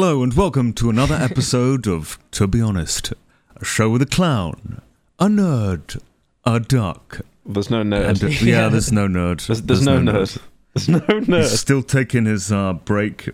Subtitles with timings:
[0.00, 3.12] Hello and welcome to another episode of To Be Honest,
[3.56, 4.80] a show with a clown,
[5.18, 6.00] a nerd,
[6.44, 8.08] a duck, There's no nerd.
[8.10, 9.44] and a- yeah, there's no nerd.
[9.48, 10.38] there's, there's no, nerd.
[10.72, 11.46] There's no He's nerd.
[11.56, 13.30] still taking his uh, break.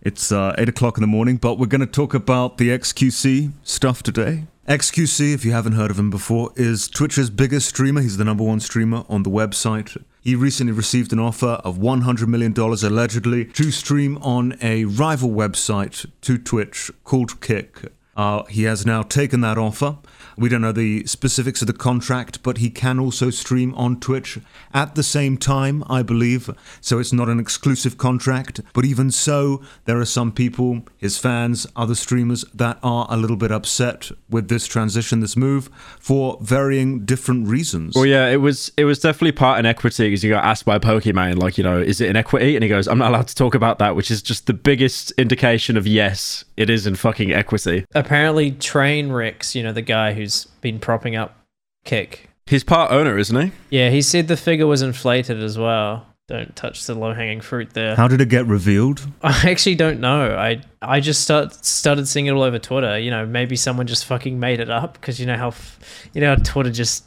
[0.00, 3.50] It's uh, 8 o'clock in the morning, but we're going to talk about the XQC
[3.64, 4.44] stuff today.
[4.68, 8.00] XQC, if you haven't heard of him before, is Twitch's biggest streamer.
[8.00, 10.00] He's the number one streamer on the website.
[10.26, 16.04] He recently received an offer of $100 million allegedly to stream on a rival website
[16.22, 17.92] to Twitch called Kick.
[18.16, 19.98] Uh, he has now taken that offer.
[20.36, 24.38] We don't know the specifics of the contract, but he can also stream on Twitch
[24.74, 26.50] at the same time, I believe.
[26.80, 28.60] So it's not an exclusive contract.
[28.74, 33.36] But even so, there are some people, his fans, other streamers, that are a little
[33.36, 37.94] bit upset with this transition, this move, for varying different reasons.
[37.94, 40.78] Well, yeah, it was it was definitely part in equity because he got asked by
[40.78, 42.56] Pokimane, like, you know, is it in equity?
[42.56, 45.12] And he goes, I'm not allowed to talk about that, which is just the biggest
[45.12, 47.84] indication of yes, it is in fucking equity.
[47.94, 51.36] Apparently, Trainwrecks, you know, the guy who's been propping up
[51.84, 52.28] Kick.
[52.46, 53.52] He's part owner, isn't he?
[53.70, 56.06] Yeah, he said the figure was inflated as well.
[56.28, 57.94] Don't touch the low hanging fruit there.
[57.94, 59.06] How did it get revealed?
[59.22, 60.36] I actually don't know.
[60.36, 62.98] I I just start, started seeing it all over Twitter.
[62.98, 66.20] You know, maybe someone just fucking made it up because you know how f- you
[66.20, 67.04] know how Twitter just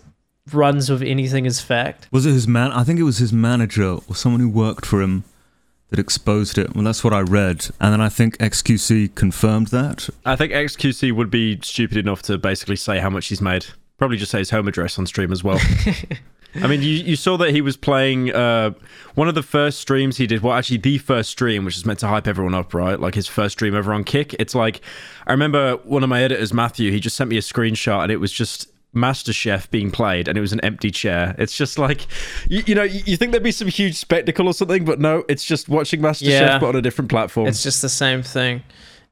[0.54, 2.08] runs with anything as fact.
[2.12, 2.72] Was it his man?
[2.72, 5.26] I think it was his manager or someone who worked for him
[5.90, 6.76] that exposed it.
[6.76, 7.68] Well, that's what I read.
[7.80, 10.10] And then I think XQC confirmed that.
[10.26, 13.66] I think XQC would be stupid enough to basically say how much he's made.
[13.98, 15.60] Probably just say his home address on stream as well.
[16.56, 18.72] I mean, you, you saw that he was playing uh,
[19.14, 20.42] one of the first streams he did.
[20.42, 23.00] Well, actually, the first stream, which is meant to hype everyone up, right?
[23.00, 24.34] Like his first stream ever on Kick.
[24.40, 24.82] It's like,
[25.28, 28.18] I remember one of my editors, Matthew, he just sent me a screenshot and it
[28.18, 31.36] was just MasterChef being played and it was an empty chair.
[31.38, 32.08] It's just like,
[32.50, 35.46] you, you know, you, think there'd be some huge spectacle or something, but no, it's
[35.46, 36.60] just watching MasterChef Yeah.
[36.60, 37.48] but on a different platform.
[37.48, 38.64] It's just the same thing.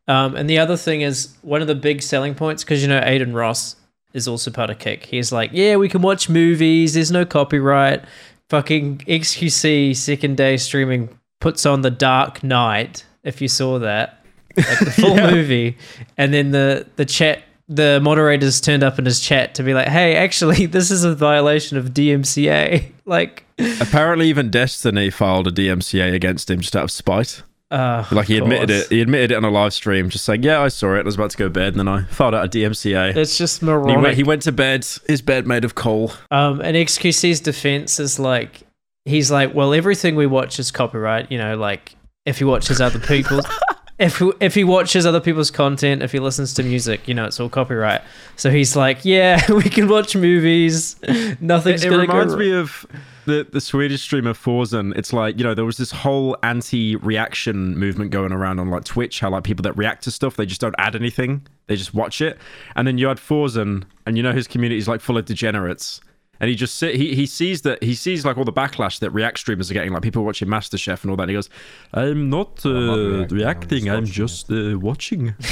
[0.07, 2.99] Um, and the other thing is one of the big selling points because you know
[2.99, 3.75] Adin Ross
[4.13, 5.05] is also part of Kick.
[5.05, 6.93] He's like, yeah, we can watch movies.
[6.93, 8.03] There's no copyright.
[8.49, 11.09] Fucking XQC second day streaming
[11.41, 13.05] puts on the Dark Knight.
[13.23, 14.23] If you saw that,
[14.55, 15.31] like the full Yeah.
[15.31, 15.77] movie,
[16.17, 17.43] and then the the chat.
[17.69, 21.13] The moderators turned up in his chat to be like, "Hey, actually, this is a
[21.15, 23.45] violation of DMCA." Like,
[23.79, 27.41] Apparently, even Destiny filed a DMCA against him just out of spite.
[27.71, 28.89] uh, Like he admitted it.
[28.89, 30.99] He admitted it on a live stream, just saying, "Yeah, I saw it.
[30.99, 33.37] I was about to go to bed, and then I filed out a DMCA." It's
[33.37, 34.01] just And he, moronic.
[34.03, 34.85] went, he went to bed.
[35.07, 36.11] His bed made of coal.
[36.31, 38.59] Um, and XQC's defense is like,
[39.05, 41.31] he's like, well, everything we watch is copyright.
[41.31, 41.95] You know, like
[42.25, 43.45] if he watches other people's,
[43.99, 47.25] if he, if he watches other people's content, if he listens to music, you know,
[47.25, 48.01] it's all copyright.
[48.35, 50.95] So he's like, yeah, we can watch movies.
[51.39, 52.85] Nothing's It, it reminds me of
[53.25, 54.95] the the Swedish streamer Forsen.
[54.95, 59.19] It's like you know there was this whole anti-reaction movement going around on like Twitch.
[59.19, 61.45] How like people that react to stuff they just don't add anything.
[61.65, 62.37] They just watch it.
[62.75, 66.01] And then you had Forsen, and you know his community is like full of degenerates.
[66.39, 69.11] And he just sit, he he sees that he sees like all the backlash that
[69.11, 71.23] React streamers are getting, like people watching MasterChef and all that.
[71.23, 71.49] And he goes,
[71.93, 72.97] "I'm not, uh, not
[73.31, 73.37] reacting.
[73.37, 75.35] reacting, I'm I'm just just uh, watching."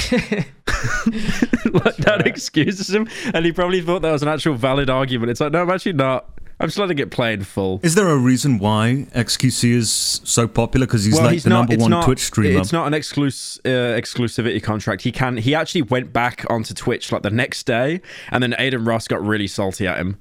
[1.72, 5.30] like that excuses him, and he probably thought that was an actual valid argument.
[5.30, 6.28] It's like, no, I'm actually not.
[6.58, 7.80] I'm just letting it play in full.
[7.82, 10.86] Is there a reason why XQC is so popular?
[10.86, 12.60] Because he's like the number one not- Twitch streamer.
[12.60, 15.02] It's not an exclus- uh, exclusivity contract.
[15.02, 15.36] He can.
[15.36, 19.22] He actually went back onto Twitch like the next day, and then Adin Ross got
[19.22, 20.18] really salty at him.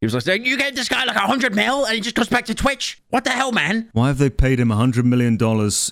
[0.00, 2.16] He was like, saying, "You gave this guy like a hundred mil, and he just
[2.16, 3.00] goes back to Twitch.
[3.10, 5.38] What the hell, man?" Why have they paid him a $100 million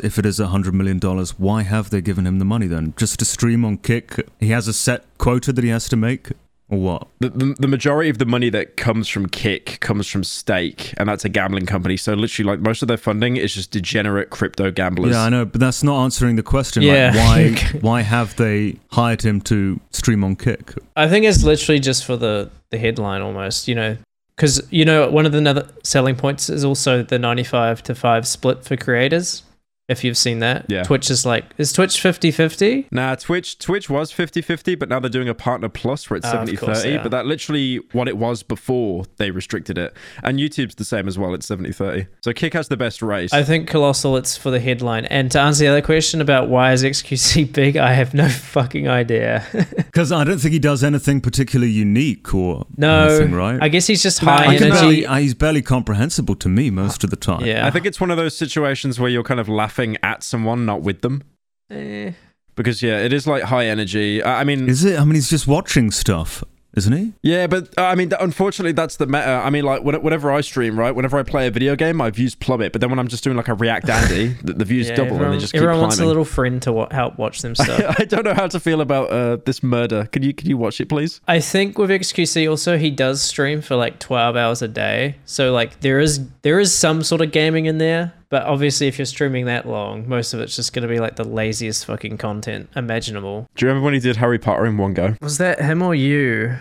[0.03, 1.39] if it is a hundred million dollars?
[1.39, 2.95] Why have they given him the money then?
[2.97, 4.29] Just to stream on Kick?
[4.39, 6.33] He has a set quota that he has to make?
[6.69, 7.09] Or what?
[7.21, 11.07] The, the, the majority of the money that comes from Kick comes from Stake, and
[11.07, 11.99] that's a gambling company.
[11.99, 15.13] So literally, like most of their funding is just degenerate crypto gamblers.
[15.13, 16.83] Yeah, I know, but that's not answering the question.
[16.83, 17.13] Yeah.
[17.15, 20.73] Like, why, why have they hired him to stream on Kick?
[20.97, 23.97] I think it's literally just for the the headline almost, you know,
[24.35, 27.95] because you know one of the other selling points is also the ninety five to
[27.95, 29.45] five split for creators.
[29.93, 30.83] If you've seen that, Yeah.
[30.83, 32.87] Twitch is like is Twitch 50-50?
[32.91, 36.43] Nah, Twitch Twitch was 50-50, but now they're doing a partner plus where it's Ah,
[36.43, 37.03] of 70-30.
[37.03, 39.95] But that literally what it was before they restricted it.
[40.23, 42.07] And YouTube's the same as well, it's 70-30.
[42.23, 43.33] So Kick has the best race.
[43.33, 44.17] I think colossal.
[44.17, 45.05] It's for the headline.
[45.07, 48.89] And to answer the other question about why is XQC big, I have no fucking
[48.89, 49.45] idea.
[49.93, 53.59] Because I don't think he does anything particularly unique or no, anything, right?
[53.63, 55.03] I guess he's just high I can energy.
[55.03, 57.45] barely, he's barely comprehensible to me most of the time.
[57.45, 60.65] yeah, I think it's one of those situations where you're kind of laughing at someone,
[60.67, 61.23] not with them.
[61.71, 62.13] Eh,
[62.55, 64.23] Because yeah, it is like high energy.
[64.23, 64.99] I I mean, Is it?
[65.01, 66.45] I mean, he's just watching stuff.
[66.75, 67.13] isn't he?
[67.23, 69.43] Yeah, but uh, I mean, th- unfortunately, that's the meta.
[69.45, 72.11] I mean, like, when, whenever I stream, right, whenever I play a video game, my
[72.11, 72.73] views plummet.
[72.73, 75.23] But then when I'm just doing like a React Andy, the, the views Yeah, double
[75.23, 75.89] and they just keep everyone climbing.
[75.89, 77.97] wants a little friend to wa- help watch them stuff.
[78.01, 80.07] I don't know how to feel about uh, this murder.
[80.13, 81.21] Can you can you watch it, please?
[81.29, 85.17] I think with XQC also he does stream for like 12 hours a day.
[85.27, 88.99] So like there is there is some sort of gaming in there, but obviously if
[88.99, 92.17] you're streaming that long, most of it's just going to be like the laziest fucking
[92.17, 93.47] content imaginable.
[93.55, 95.15] Do you remember when he did Harry Potter in one go?
[95.21, 96.57] Was that him or you?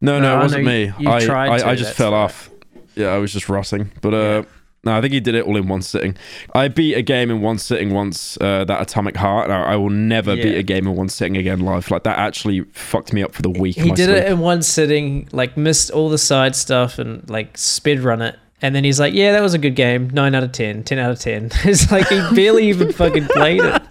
[0.00, 0.84] No, No, no, it wasn't know me.
[0.86, 2.18] you- you I, tried I, to, I just fell right.
[2.24, 2.50] off.
[2.96, 3.92] Yeah, I was just rotting.
[4.00, 4.42] But uh, Yeah.
[4.82, 6.16] no, I think he did it all in one sitting.
[6.56, 9.44] I beat a game in one sitting once, uh, that Atomic Heart.
[9.44, 11.88] And I, I will never beat a game in one sitting again live.
[11.88, 13.76] Like that actually fucked me up for the week.
[13.76, 14.16] of He did sleep.
[14.18, 18.36] it in one sitting, like missed all the side stuff and like speed run it.
[18.62, 20.08] And then he's like, "Yeah, that was a good game.
[20.10, 20.84] 9 out of 10.
[20.84, 23.82] 10 out of 10." It's like he barely even fucking played it.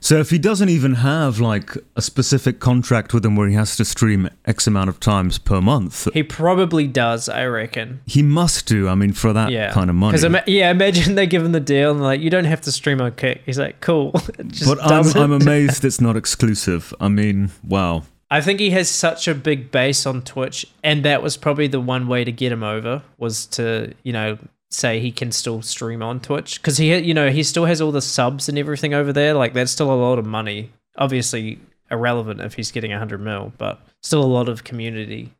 [0.00, 3.74] So if he doesn't even have like a specific contract with him where he has
[3.78, 8.02] to stream X amount of times per month, He probably does, I reckon.
[8.04, 8.86] he must do.
[8.86, 10.12] I mean, for that Yeah, kind of money.
[10.12, 12.72] Because ima- yeah, imagine they give him the deal and like, you don't have to
[12.72, 13.40] stream on Kick.
[13.46, 14.12] He's like, cool.
[14.48, 15.06] Just but I'm.
[15.16, 16.92] I'm amazed it's not exclusive.
[17.00, 18.02] I mean, wow.
[18.30, 21.80] I think he has such a big base on Twitch, and that was probably the
[21.80, 24.38] one way to get him over was to you know
[24.70, 27.92] say he can still stream on Twitch because he you know he still has all
[27.92, 29.34] the subs and everything over there.
[29.34, 30.72] Like that's still a lot of money.
[30.96, 31.58] Obviously
[31.90, 35.32] irrelevant if he's getting hundred mil, but still a lot of community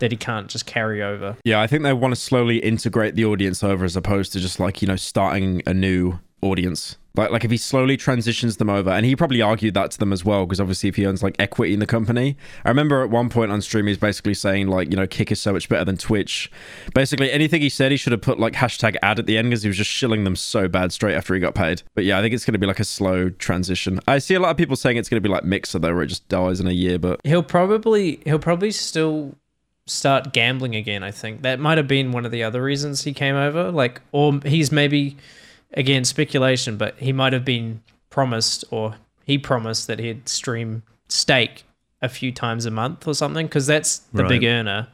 [0.00, 1.36] that he can't just carry over.
[1.44, 4.58] Yeah, I think they want to slowly integrate the audience over as opposed to just
[4.58, 6.96] like, you know, starting a new audience.
[7.16, 10.12] Like, like if he slowly transitions them over, and he probably argued that to them
[10.12, 12.36] as well, because obviously if he owns like equity in the company.
[12.64, 15.40] I remember at one point on stream, he's basically saying like, you know, Kick is
[15.40, 16.50] so much better than Twitch.
[16.94, 19.62] Basically, anything he said, he should have put like hashtag ad at the end because
[19.62, 21.82] he was just shilling them so bad straight after he got paid.
[21.94, 24.00] But yeah, I think it's going to be like a slow transition.
[24.06, 26.02] I see a lot of people saying it's going to be like Mixer though, where
[26.02, 29.34] it just dies in a year, but He'll probably he'll probably still
[29.86, 31.02] start gambling again.
[31.02, 33.70] I think that might have been one of the other reasons he came over.
[33.70, 35.16] Like, or he's maybe
[35.74, 41.64] again speculation, but he might have been promised or he promised that he'd stream stake
[42.02, 44.88] a few times a month or something because that's the big earner.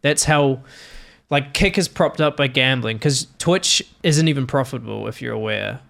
[0.00, 0.62] That's how.
[1.30, 5.80] Like Kick is propped up by gambling because Twitch isn't even profitable if you're aware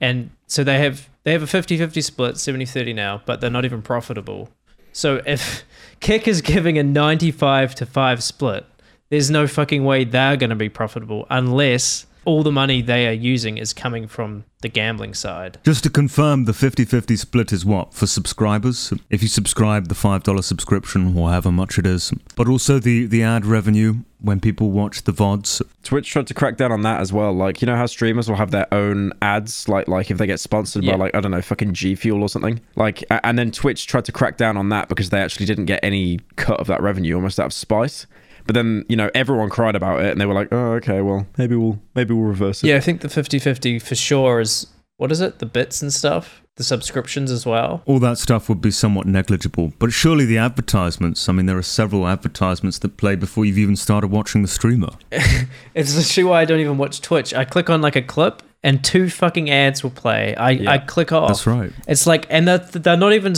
[0.00, 3.82] and so they have they have a 50-50 split 70-30 now but they're not even
[3.82, 4.48] profitable
[4.92, 5.64] so if
[6.00, 8.66] kick is giving a 95 to 5 split
[9.10, 13.12] there's no fucking way they're going to be profitable unless all the money they are
[13.34, 17.64] using is coming from the gambling side Just to confirm, the 50 50 split is
[17.64, 17.94] what?
[17.94, 18.92] For subscribers?
[19.08, 22.12] If you subscribe, the $5 subscription, or however much it is.
[22.36, 23.90] But also the, the ad revenue
[24.20, 25.62] when people watch the VODs.
[25.84, 27.32] Twitch tried to crack down on that as well.
[27.32, 30.40] Like, you know how streamers will have their own ads, like like if they get
[30.40, 30.92] sponsored Yeah.
[30.96, 32.60] by like I don't know, fucking G Fuel or something.
[32.76, 35.80] Like, and then Twitch tried to crack down on that because they actually didn't get
[35.84, 38.06] any cut of that revenue, almost out of spite.
[38.48, 41.26] But then you know everyone cried about it, and they were like, "Oh, okay, well
[41.36, 44.66] maybe we'll maybe we'll reverse it." yeah i think the 50-50 for sure is
[44.96, 48.60] what is it the bits and stuff the subscriptions as well All that stuff would
[48.60, 49.72] be somewhat negligible.
[49.78, 53.76] But surely the advertisements, I mean, there are several advertisements that play before you've even
[53.76, 54.90] started watching the streamer.
[55.74, 57.32] It's literally why I don't even watch Twitch.
[57.32, 60.34] I click on like a clip and two fucking ads will play.
[60.34, 60.72] I, Yeah.
[60.72, 61.28] I click off.
[61.28, 61.72] That's right.
[61.86, 63.34] It's like, and they're, they're not even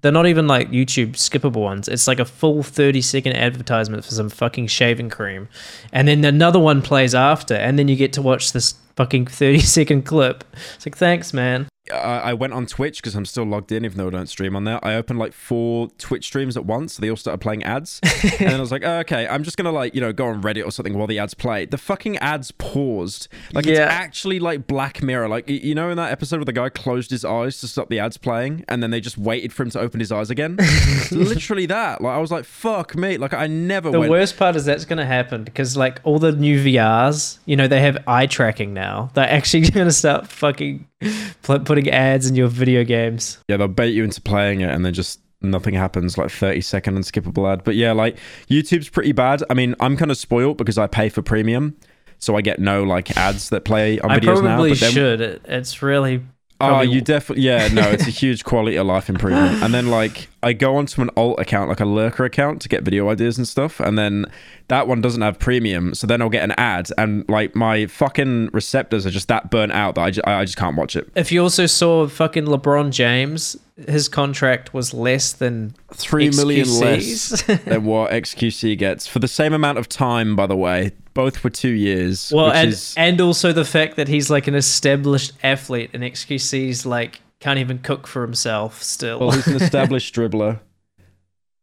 [0.00, 1.88] they're not even like YouTube skippable ones.
[1.88, 5.48] It's like a full thirty second advertisement for some fucking shaving cream,
[5.92, 9.60] and then another one plays after, and then you get to watch this fucking thirty
[9.60, 10.44] second clip.
[10.76, 11.68] It's like, thanks, man.
[11.92, 11.96] I
[12.30, 14.64] I went on Twitch because I'm still logged in, even though I don't stream on
[14.64, 14.82] there.
[14.84, 16.94] I opened like four Twitch streams at once.
[16.94, 18.00] So they all started playing ads.
[18.22, 20.26] and then I was like, oh, okay, I'm just going to like, you know, go
[20.26, 21.66] on Reddit or something while the ads play.
[21.66, 23.28] The fucking ads paused.
[23.52, 25.28] Like, it's actually like Black Mirror.
[25.28, 27.98] Like, you know, in that episode where the guy closed his eyes to stop the
[27.98, 30.56] ads playing and then they just waited for him to open his eyes again?
[31.12, 32.00] Literally that.
[32.00, 33.18] Like, I was like, fuck me.
[33.18, 34.10] Like, I never The went.
[34.10, 37.68] worst part is that's going to happen because like all the new VRs, you know,
[37.68, 39.10] they have eye tracking now.
[39.14, 40.86] They're actually going to start fucking
[41.42, 43.38] putting ads in your video games.
[43.48, 46.98] Yeah, they'll bait you into playing it and then just nothing happens, like 30 second
[46.98, 47.64] unskippable ad.
[47.64, 48.16] But yeah, like
[48.48, 49.42] YouTube's pretty bad.
[49.50, 51.76] I mean, I'm kind of spoiled because I pay for premium.
[52.18, 54.54] So I get no like ads that play on I videos now.
[54.54, 55.20] probably But then, should.
[55.44, 56.22] It's really
[56.60, 59.62] oh, you definitely, yeah, no, it's a huge quality of life improvement.
[59.62, 62.82] And then like I go onto an alt account, like a lurker account to get
[62.82, 63.80] video ideas and stuff.
[63.80, 64.26] And then
[64.68, 65.94] that one doesn't have premium.
[65.94, 69.72] So then I'll get an ad and like my fucking receptors are just that burnt
[69.72, 71.10] out that I just, I just can't watch it.
[71.14, 73.56] If you also saw fucking LeBron James,
[73.88, 79.52] his contract was less than Three million less than what XQC gets for the same
[79.52, 80.36] amount of time.
[80.36, 82.30] By the way, both for two years.
[82.34, 86.86] well, and is and also the fact that he's like an established athlete, and XQC's
[86.86, 89.20] like can't even cook for himself still.
[89.20, 90.60] well, he's an established dribbler.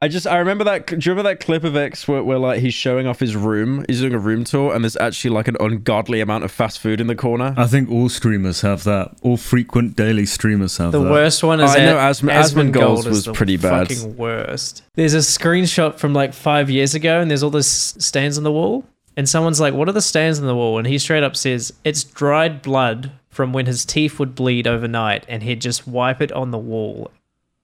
[0.04, 0.86] I just I remember that.
[0.86, 3.84] Do you remember that clip of X where, where like he's showing off his room?
[3.88, 7.02] He's doing a room tour, and there's actually like an ungodly amount of fast food
[7.02, 7.54] in the corner.
[7.58, 9.16] I think all streamers have that.
[9.24, 11.12] All frequent daily streamers have The that.
[11.12, 13.88] worst one oh, is I know As- Asmon- Asmongold is was the pretty bad.
[13.90, 14.84] Fucking worst.
[14.96, 17.70] There's a screenshot from like five years ago, and there's all this
[18.00, 18.84] stains on the wall,
[19.18, 21.74] and someone's like, "What are the stains on the wall?" And he straight up says,
[21.84, 26.32] "It's dried blood from when his teeth would bleed overnight, and he'd just wipe it
[26.32, 27.10] on the wall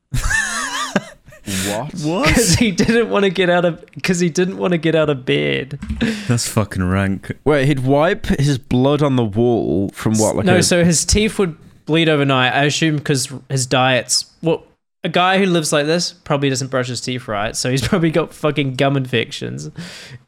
[0.09, 0.23] What?
[2.03, 2.27] What?
[2.27, 5.09] Because he didn't want to get out of because he didn't want to get out
[5.09, 5.79] of bed."
[6.27, 7.31] That's fucking rank.
[7.45, 10.35] Wait, he'd wipe his blood on the wall from what?
[10.35, 11.55] Like no, a, so his teeth would
[11.85, 12.53] bleed overnight.
[12.53, 14.63] I assume because his diet's well.
[15.03, 18.11] A guy who lives like this probably doesn't brush his teeth right, so he's probably
[18.11, 19.69] got fucking gum infections,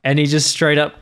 [0.06, 0.96] and he just straight up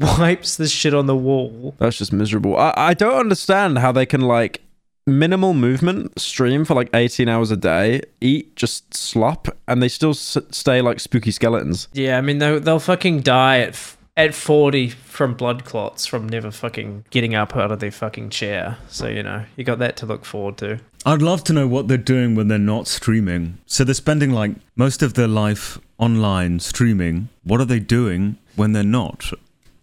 [0.18, 1.74] wipes this shit on the wall.
[1.78, 2.56] That's just miserable.
[2.56, 4.62] I, I don't understand how they can like
[5.06, 10.10] minimal movement stream for like 18 hours a day, eat just slop, and they still
[10.10, 11.88] s- stay like spooky skeletons.
[11.92, 16.28] Yeah, I mean they'll, they'll fucking die at f- at forty from blood clots from
[16.28, 18.76] never fucking getting up out of their fucking chair.
[18.88, 20.80] So you know you got that to look forward to.
[21.06, 23.58] I'd love to know what they're doing when they're not streaming.
[23.66, 27.30] So they're spending like most of their life online streaming.
[27.44, 29.30] What are they doing when they're not?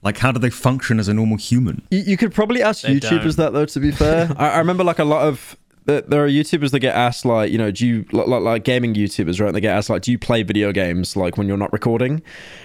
[0.07, 1.81] Like, how do they function as a normal human?
[1.91, 3.43] You, you could probably ask They YouTubers don't.
[3.43, 3.65] that though.
[3.65, 6.79] To be fair, I, I remember like a lot of there there are YouTubers that
[6.79, 9.47] get asked like you know do you like, like, like gaming YouTubers right?
[9.47, 12.21] And they get asked like do you play video games like when you're not recording,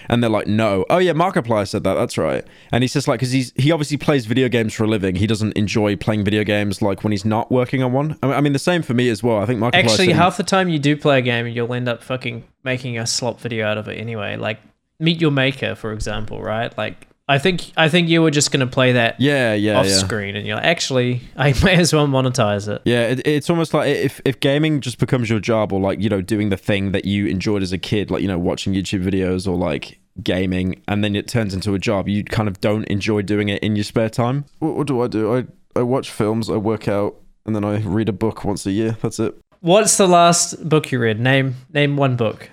[0.07, 0.85] and they're like no.
[0.89, 1.95] Oh yeah, Markiplier said that.
[1.95, 2.45] That's right.
[2.71, 5.15] And he's just like because he's he obviously plays video games for a living.
[5.15, 8.17] He doesn't enjoy playing video games like when he's not working on one.
[8.23, 9.39] I mean, I mean the same for me as well.
[9.39, 11.89] I think Markiplier Actually, said- half the time you do play a game, you'll end
[11.89, 14.37] up fucking making a slop video out of it anyway.
[14.37, 14.59] Like
[14.99, 16.75] Meet Your Maker, for example, right?
[16.77, 19.97] Like I think I think you were just gonna play that yeah yeah off yeah.
[19.97, 22.81] screen, and you're like, actually, I may as well monetize it.
[22.83, 26.09] Yeah, it, it's almost like if, if gaming just becomes your job or like, you
[26.09, 29.03] know, doing the thing that you enjoyed as a kid, like, you know, watching YouTube
[29.03, 32.83] videos or like gaming, and then it turns into a job, you kind of don't
[32.85, 34.43] enjoy doing it in your spare time.
[34.59, 35.37] What, what do I do?
[35.37, 35.45] I,
[35.77, 37.15] I watch films, I work out,
[37.45, 38.97] and then I read a book once a year.
[39.01, 39.33] That's it.
[39.61, 41.21] What's the last book you read?
[41.21, 42.49] Name name one book.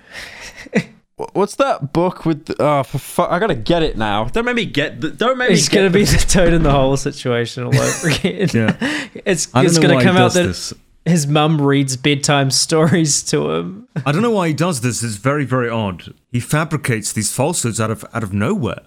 [1.25, 2.45] Wh- What's that book with?
[2.45, 4.25] The, oh, for fu- I gotta get it now.
[4.25, 5.01] Don't make me get.
[5.01, 5.55] The, don't make me.
[5.55, 8.49] It's get gonna the- be the toad in the hole situation all over again.
[8.53, 9.07] Yeah.
[9.25, 10.73] It's I don't it's know gonna why come he out does that this.
[11.05, 13.87] his mum reads bedtime stories to him.
[14.05, 15.03] I don't know why he does this.
[15.03, 16.13] It's very, very odd.
[16.31, 18.81] He fabricates these falsehoods out of out of nowhere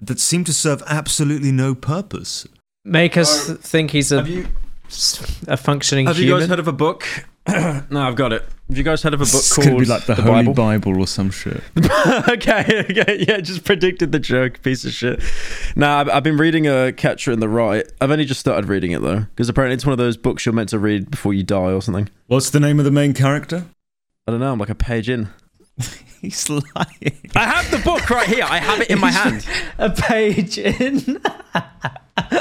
[0.00, 2.46] that seem to serve absolutely no purpose.
[2.84, 4.48] Make us th- think he's a Have you
[5.46, 7.06] a functioning have you guys heard of a book?
[7.90, 8.42] no, I've got it.
[8.68, 10.54] Have you guys heard of a book It's called gonna be like the, Holy Bible?
[10.54, 11.00] Bible?
[11.00, 11.62] or some shit.
[12.28, 15.20] okay, okay, yeah, just predicted the joke, piece of shit.
[15.74, 17.82] Nah, I've, I've been reading uh, Catcher in the Rye.
[18.00, 20.52] I've only just started reading it though, because apparently it's one of those books you're
[20.52, 22.08] meant to read before you die or something.
[22.28, 23.64] What's the name of the main character?
[24.28, 24.52] I don't know.
[24.52, 25.30] I'm like a page in.
[26.20, 26.62] He's lying.
[27.34, 28.44] I have the book right here.
[28.44, 29.46] I have it in my hand.
[29.78, 31.20] a page in.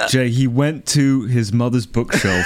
[0.09, 2.45] Jay, he went to his mother's bookshelf,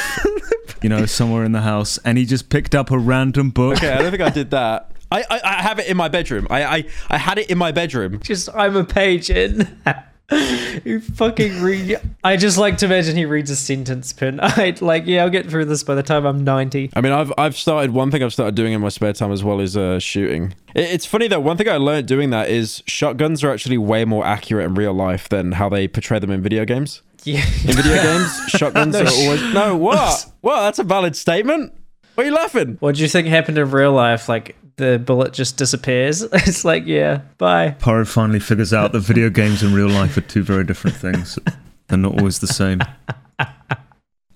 [0.84, 3.78] you know, somewhere in the house, and he just picked up a random book.
[3.78, 4.92] Okay, I don't think I did that.
[5.12, 6.48] I, I, I have it in my bedroom.
[6.50, 8.20] I, I, I had it in my bedroom.
[8.22, 9.80] Just I'm a page in.
[10.84, 12.00] you fucking read.
[12.24, 14.82] I just like to imagine he reads a sentence per night.
[14.94, 16.92] Like, yeah, I'll get through this by the time I'm 90.
[16.96, 19.44] I mean, I've I've started one thing I've started doing in my spare time as
[19.44, 20.56] well is uh, shooting.
[20.74, 21.40] It, it's funny though.
[21.40, 24.94] One thing I learned doing that is shotguns are actually way more accurate in real
[24.94, 27.02] life than how they portray them in video games.
[27.26, 27.46] Yeah.
[27.66, 29.78] In video games, shotguns No are always no.
[29.78, 30.26] What?
[30.42, 30.62] What?
[30.62, 31.74] That's a valid statement.
[32.16, 32.76] What are you laughing?
[32.82, 34.28] What do you think happened in real life?
[34.28, 36.22] Like the bullet just disappears.
[36.34, 37.72] It's like, yeah, bye.
[37.80, 41.40] Pyro finally figures out that video games and real life are two very different things.
[41.88, 42.82] They're not always the same.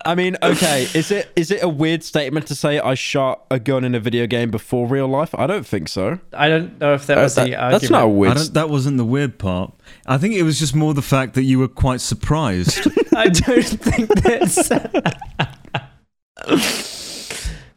[0.08, 3.58] I mean, okay, is it is it a weird statement to say I shot a
[3.60, 5.34] gun in a video game before real life?
[5.34, 6.18] I don't think so.
[6.32, 7.82] I don't know if that Uh, was that- the argument.
[7.82, 8.36] that's not a I weird.
[8.38, 9.74] don't, that wasn't the weird part.
[10.06, 12.88] I think it was just more the fact that you were quite surprised.
[13.14, 14.68] I don't think that's.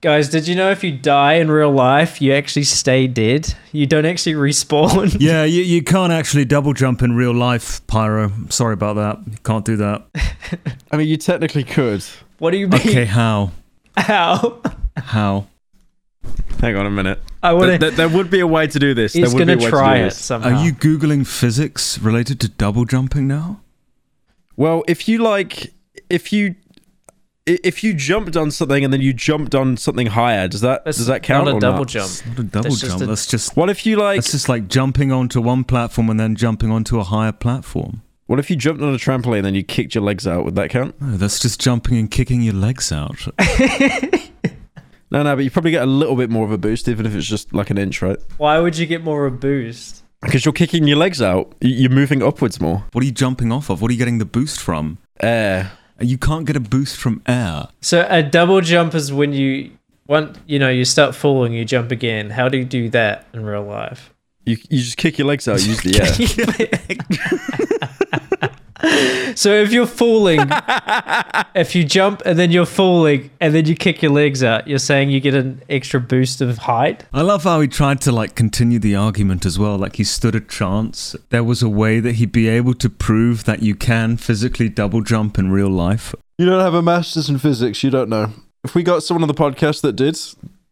[0.02, 3.54] Guys, did you know if you die in real life, you actually stay dead?
[3.72, 5.16] You don't actually respawn.
[5.20, 8.32] yeah, you, you can't actually double jump in real life, Pyro.
[8.50, 9.20] Sorry about that.
[9.32, 10.04] You can't do that.
[10.92, 12.04] I mean, you technically could.
[12.40, 12.82] What do you mean?
[12.82, 13.52] Okay, how?
[13.96, 14.60] How?
[14.98, 15.46] How?
[16.60, 17.20] Hang on a minute.
[17.44, 17.86] I want There, to.
[17.96, 19.14] there, there would be a way to do this.
[19.14, 20.18] He's there would gonna be a way try it this.
[20.18, 20.50] somehow.
[20.58, 23.62] Are you Googling physics related to double jumping now?
[24.56, 25.74] Well, if you like,
[26.10, 26.56] if you i-
[27.46, 30.98] if you jumped on something and then you jumped on something higher, does that That's
[30.98, 31.88] does that count not a or double not?
[31.88, 32.06] jump.
[32.12, 33.02] It's not a double That's just jump.
[33.02, 34.18] a- That's just What if you like?
[34.18, 38.02] that's just like jumping onto one platform and then jumping onto a higher platform.
[38.28, 40.46] What if you jumped on a trampoline and then you kicked your legs out?
[40.46, 41.00] Would that count?
[41.02, 43.18] No, that's just jumping and kicking your legs out.
[45.14, 47.14] No, no, but you probably get a little bit more of a boost, even if
[47.14, 48.16] it's just like an inch, right?
[48.38, 50.04] Why would you get more of a boost?
[50.22, 51.54] Because you're kicking your legs out.
[51.60, 52.86] You're moving upwards more.
[52.94, 53.82] What are you jumping off of?
[53.82, 55.00] What are you getting the boost from?
[55.20, 55.74] Air.
[56.02, 57.68] You can't get a boost from air.
[57.82, 59.72] So a double jump is when you
[60.08, 62.30] want you know you start falling, you jump again.
[62.32, 64.14] How do you do that in real life?
[64.46, 67.51] You, you just kick your legs out, use the air.
[69.42, 70.40] So if you're falling,
[71.56, 74.78] if you jump and then you're falling and then you kick your legs out, you're
[74.78, 77.06] saying you get an extra boost of height.
[77.12, 79.80] I love how he tried to like continue the argument as well.
[79.80, 81.16] Like he stood a chance.
[81.30, 85.02] There was a way that he'd be able to prove that you can physically double
[85.02, 86.14] jump in real life.
[86.38, 88.32] You don't have a master's in physics, you don't know.
[88.64, 90.20] If we got someone on the podcast that did,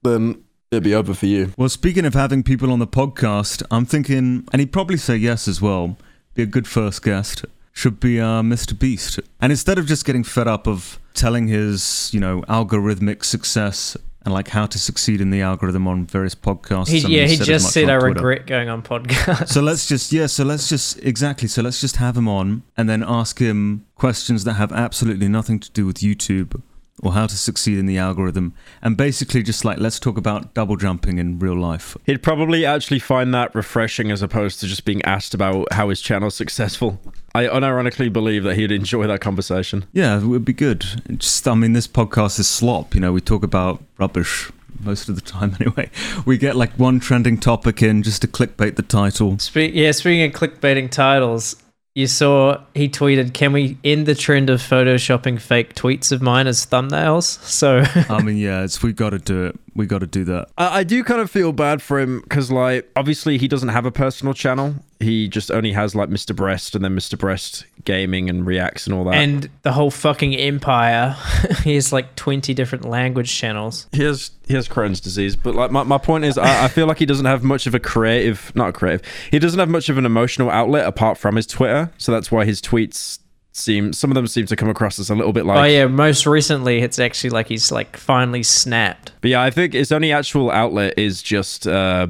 [0.03, 1.53] then it'd be over for you.
[1.57, 5.47] Well, speaking of having people on the podcast, I'm thinking, and he'd probably say yes
[5.47, 5.97] as well,
[6.35, 8.77] be a good first guest, should be uh, Mr.
[8.77, 9.19] Beast.
[9.41, 14.33] And instead of just getting fed up of telling his, you know, algorithmic success and
[14.33, 16.89] like how to succeed in the algorithm on various podcasts.
[16.89, 18.15] He, I mean, yeah, he said just said I Twitter.
[18.15, 19.47] regret going on podcast.
[19.49, 21.47] So let's just yeah, so let's just exactly.
[21.47, 25.59] So let's just have him on and then ask him questions that have absolutely nothing
[25.59, 26.61] to do with YouTube
[27.01, 30.75] or how to succeed in the algorithm and basically just like let's talk about double
[30.75, 31.95] jumping in real life.
[32.05, 36.01] He'd probably actually find that refreshing as opposed to just being asked about how his
[36.01, 36.99] channel's successful.
[37.35, 39.85] I unironically believe that he'd enjoy that conversation.
[39.93, 40.85] Yeah, it would be good.
[41.09, 45.09] It Just I mean this podcast is slop, you know, we talk about rubbish most
[45.09, 45.89] of the time anyway.
[46.25, 49.37] We get like one trending topic in just to clickbait the title.
[49.39, 51.55] Spe- yeah, speaking of clickbaiting titles,
[51.95, 56.47] you saw he tweeted, "Can we end the trend of photoshopping fake tweets of mine
[56.47, 59.59] as thumbnails?" So I mean, yeah, it's we got to do it.
[59.75, 60.49] We got to do that.
[60.57, 63.85] I, I do kind of feel bad for him because, like, obviously he doesn't have
[63.85, 64.75] a personal channel.
[65.01, 66.35] He just only has like Mr.
[66.35, 67.17] Beast and then Mr.
[67.17, 69.13] Beast Gaming and Reacts and all that.
[69.13, 71.15] and the whole fucking empire,
[71.63, 73.87] he has like twenty different language channels.
[73.93, 76.85] he has he has Crohn's disease, but like my, my point is, I, I feel
[76.85, 79.01] like he doesn't have much of a creative, not a creative.
[79.31, 82.43] He doesn't have much of an emotional outlet apart from his Twitter, so that's why
[82.43, 83.19] his tweets
[83.51, 85.57] seem some of them seem to come across as a little bit like.
[85.59, 89.11] oh yeah, most recently it's actually like he's like finally snapped.
[89.21, 92.07] But yeah, I think his only actual outlet is just uh,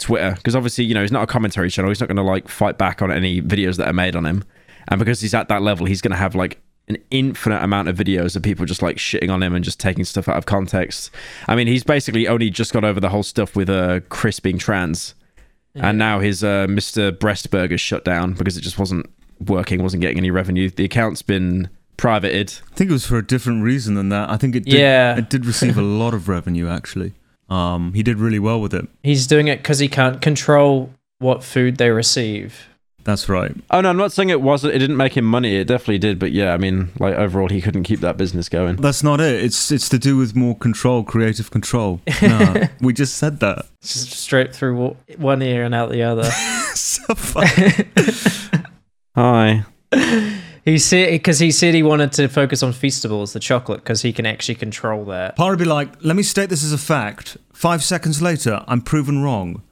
[0.00, 1.90] Twitter, because obviously you know he's not a commentary channel.
[1.90, 4.42] He's not going to like fight back on any videos that are made on him,
[4.88, 7.96] and because he's at that level, he's going to have like an infinite amount of
[7.96, 11.10] videos of people just like shitting on him and just taking stuff out of context.
[11.46, 14.58] I mean, he's basically only just got over the whole stuff with uh, Chris being
[14.58, 15.14] trans,
[15.76, 17.12] and now his uh, Mr.
[17.12, 19.06] Beastburger shut down because it just wasn't
[19.46, 20.68] working, wasn't getting any revenue.
[20.68, 22.54] The account's been privated.
[22.72, 24.28] I think it was for a different reason than that.
[24.30, 25.16] I think it did, Yeah.
[25.16, 27.12] it did receive a lot of revenue actually.
[27.50, 28.88] Um, he did really well with it.
[29.02, 32.68] He's doing it because he can't control what food they receive.
[33.04, 33.52] That's right.
[33.70, 34.74] Oh no, I'm not saying it wasn't.
[34.74, 35.56] It didn't make him money.
[35.56, 36.18] It definitely did.
[36.18, 38.76] But yeah, I mean, like overall, he couldn't keep that business going.
[38.76, 39.42] That's not it.
[39.42, 42.00] It's it's to do with more control, creative control.
[42.22, 43.66] No, we just said that.
[43.80, 46.24] Just straight through one ear and out the other.
[46.74, 47.88] so funny.
[49.16, 49.64] Hi.
[50.64, 54.12] He said because he said he wanted to focus on Feastables, the chocolate, because he
[54.12, 55.36] can actually control that.
[55.36, 57.36] Part would be like, let me state this as a fact.
[57.52, 59.62] Five seconds later, I'm proven wrong.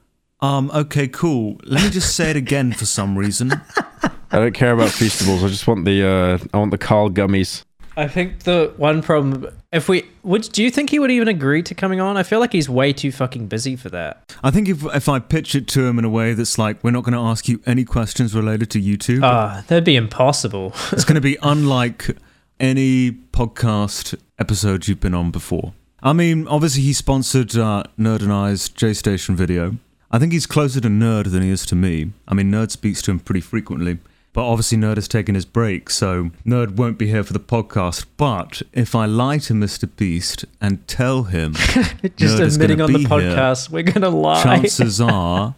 [0.41, 1.59] Um, okay, cool.
[1.63, 3.51] Let me just say it again for some reason.
[4.31, 5.43] I don't care about feastables.
[5.43, 7.63] I just want the uh, I want the Carl gummies.
[7.97, 11.63] I think the one problem, if we would, do you think he would even agree
[11.63, 12.17] to coming on?
[12.17, 14.35] I feel like he's way too fucking busy for that.
[14.43, 16.91] I think if if I pitch it to him in a way that's like, we're
[16.91, 19.21] not going to ask you any questions related to YouTube.
[19.23, 20.73] Ah, that'd be impossible.
[20.91, 22.15] It's going to be unlike
[22.59, 25.73] any podcast episode you've been on before.
[26.01, 29.75] I mean, obviously, he sponsored uh, Nerd and I's J Station video.
[30.11, 32.11] I think he's closer to Nerd than he is to me.
[32.27, 33.99] I mean, Nerd speaks to him pretty frequently.
[34.39, 38.05] But obviously, Nerd has taken his break, so Nerd won't be here for the podcast.
[38.15, 39.89] But if I lie to Mr.
[39.97, 43.83] Beast and tell him Just Nerd is admitting gonna on the be here, podcast, we're
[43.83, 44.41] gonna lie.
[44.41, 45.55] chances are,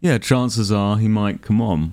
[0.00, 1.92] yeah, chances are he might come on.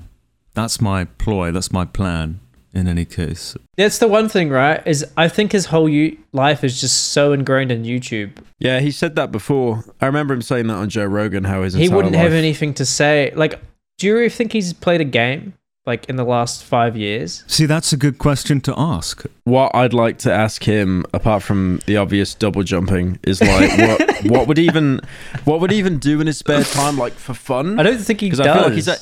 [0.56, 1.51] That's my ploy.
[1.51, 2.39] That's my plan.
[2.73, 4.82] In any case, That's the one thing, right?
[4.88, 8.38] Is I think his whole u- life is just so ingrained in YouTube.
[8.58, 9.84] Yeah, he said that before.
[10.01, 11.43] I remember him saying that on Joe Rogan.
[11.43, 13.32] How his He wouldn't have anything to say.
[13.36, 13.62] Like,
[13.99, 15.54] do you think he's played a game
[15.85, 17.43] like in the last five years?
[17.47, 19.23] see, that's a good question to ask.
[19.45, 24.25] What I'd like to ask him, apart from the obvious double jumping, is like what
[24.25, 25.01] what would even
[25.45, 27.79] what would he even do in his spare time, like for fun?
[27.79, 28.39] I don't think he does.
[28.39, 28.97] I feel like he's a.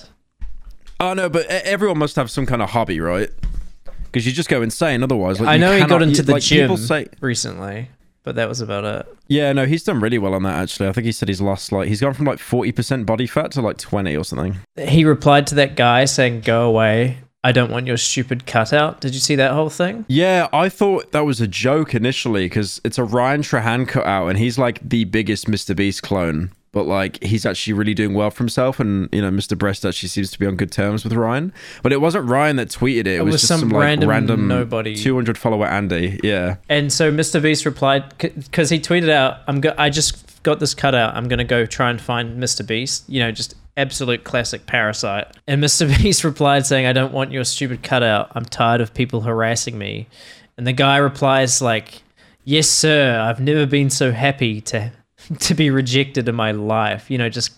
[1.01, 3.29] Oh no, but e- everyone must have some kind of hobby, right?
[4.05, 5.39] Because you just go insane otherwise.
[5.39, 7.89] Like, I you know he got into you- the like, gym say, recently,
[8.29, 9.17] but that was about it.
[9.27, 10.55] yeah, no, he's done really well on that.
[10.61, 13.25] Actually, I think he said he's lost like he's gone from like forty percent body
[13.25, 14.57] fat to like twenty or something.
[14.77, 19.01] He replied to that guy saying, "Go away." I don't want your stupid cutout.
[19.01, 20.05] Did you see that whole thing?
[20.09, 24.37] Yeah, I thought that was a joke initially because it's a Ryan Trahan cutout, and
[24.37, 25.75] he's like the biggest Mr.
[25.75, 26.51] Beast clone.
[26.71, 29.57] But like, he's actually really doing well for himself, and you know, Mr.
[29.57, 31.51] Beast actually seems to be on good terms with Ryan.
[31.81, 34.09] But it wasn't Ryan that tweeted it; it, was, was just some some, like, random
[34.09, 34.95] random, nobody.
[34.95, 36.19] two hundred follower Andy.
[36.23, 37.41] Yeah, And so Mr.
[37.41, 41.15] Beast replied because he tweeted out, "I'm go- I just got this cutout.
[41.15, 42.65] I'm gonna go try and find Mr.
[42.65, 43.03] Beast.
[43.07, 45.87] You know, just absolute classic parasite." And Mr.
[46.03, 48.31] Beast replied saying, "I don't want your stupid cutout.
[48.35, 50.07] I'm tired of people harassing me."
[50.55, 52.03] And the guy replies like,
[52.43, 53.19] "Yes, sir.
[53.19, 54.91] I've never been so happy to
[55.39, 57.09] to be rejected in my life.
[57.09, 57.51] You know, just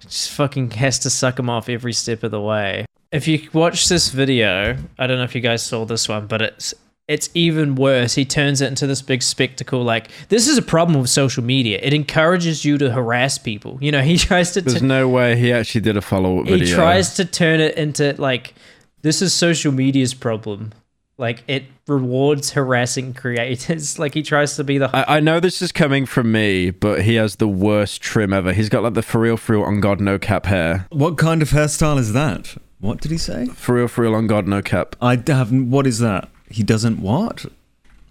[0.00, 3.88] just fucking has to suck him off every step of the way." If you watch
[3.88, 6.74] this video, I don't know if you guys saw this one, but it's
[7.06, 8.14] it's even worse.
[8.14, 9.82] He turns it into this big spectacle.
[9.82, 11.78] Like this is a problem with social media.
[11.82, 13.78] It encourages you to harass people.
[13.80, 14.62] You know, he tries to.
[14.62, 16.66] there's t- no way he actually did a follow up video.
[16.66, 18.54] he tries to turn it into like
[19.02, 20.72] this is social media's problem.
[21.16, 23.98] Like it rewards harassing creators.
[24.04, 24.94] Like he tries to be the.
[24.94, 28.52] I, I know this is coming from me, but he has the worst trim ever.
[28.52, 30.86] He's got like the for real, for real, on God no cap hair.
[30.90, 32.56] What kind of hairstyle is that?
[32.80, 33.46] What did he say?
[33.46, 34.96] For real, for real, on God no cap.
[35.00, 35.70] I haven't.
[35.70, 36.28] What is that?
[36.50, 37.46] He doesn't what?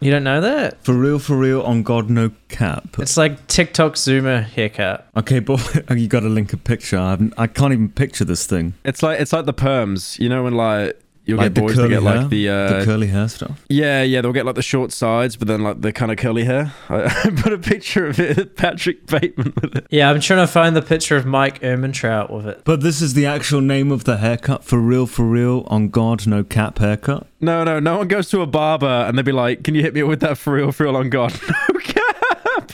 [0.03, 0.83] you don't know that?
[0.83, 2.99] For real, for real, on God, no cap.
[2.99, 5.07] It's like TikTok Zoomer haircut.
[5.15, 6.97] Okay, but you got to link a picture.
[6.97, 8.73] I, I can't even picture this thing.
[8.83, 10.19] It's like it's like the perms.
[10.19, 12.85] You know when like you'll Like get boys that get hair, like the uh, the
[12.85, 13.63] curly hair stuff.
[13.69, 16.43] yeah yeah they'll get like the short sides, but then like the kind of curly
[16.43, 16.73] hair.
[16.89, 19.87] I, I put a picture of it, Patrick Bateman with it.
[19.89, 22.61] Yeah, I'm trying to find the picture of Mike Ehrmantraut with it.
[22.65, 24.63] But this is the actual name of the haircut.
[24.63, 27.27] For real, for real, on God, no cap haircut.
[27.41, 29.93] No no no one goes to a barber and they'd be like, can you hit
[29.93, 31.33] me with that for real for real on God
[31.73, 31.82] no cap.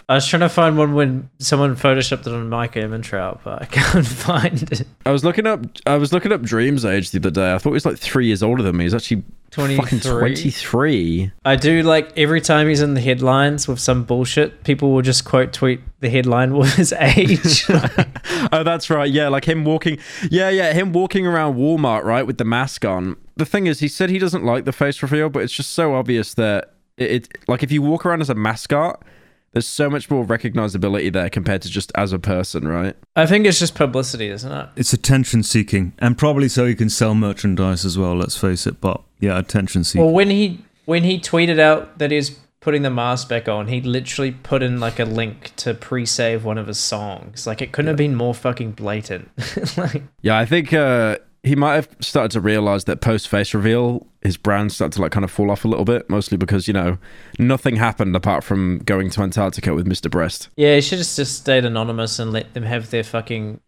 [0.10, 3.65] I was trying to find one when someone photoshopped it on Mike Ehrmantraut, but I
[3.72, 4.88] can't find it.
[5.06, 7.54] I was looking up I was looking up Dream's age the other day.
[7.54, 8.86] I thought he was like three years older than me.
[8.86, 10.12] He's actually fucking 23.
[10.19, 11.32] twenty three.
[11.45, 15.26] I do like every time he's in the headlines with some bullshit, people will just
[15.26, 17.65] quote tweet the headline with his age.
[18.52, 19.12] oh, that's right.
[19.12, 20.00] Yeah, like him walking.
[20.32, 23.15] Yeah, yeah, him walking around Walmart, right, with the mask on.
[23.38, 25.93] The thing is, he said he doesn't like the face reveal, but it's just so
[25.93, 29.04] obvious that it, it like if you walk around as a mascot,
[29.52, 32.96] there's so much more recognizability there compared to just as a person, right?
[33.16, 34.70] I think it's just publicity, isn't it?
[34.76, 38.16] It's attention seeking, and probably so he can sell merchandise as well.
[38.16, 38.80] Let's face it.
[38.80, 40.06] But yeah, attention seeking.
[40.06, 43.82] Well, when he when he tweeted out that he's putting the mask back on, he
[43.82, 47.48] literally put in like a link to pre-save one of his songs.
[47.48, 49.30] Like it couldn't have been more fucking blatant.
[49.78, 54.08] like Yeah, I think uh, he might have started to realize that post face reveal,
[54.21, 56.73] his brand started to like kind of fall off a little bit, mostly because you
[56.73, 56.97] know
[57.38, 60.12] nothing happened apart from going to Antarctica with Mr.
[60.12, 60.49] Beast.
[60.58, 63.62] Yeah, he should have just stayed anonymous and let them have their fucking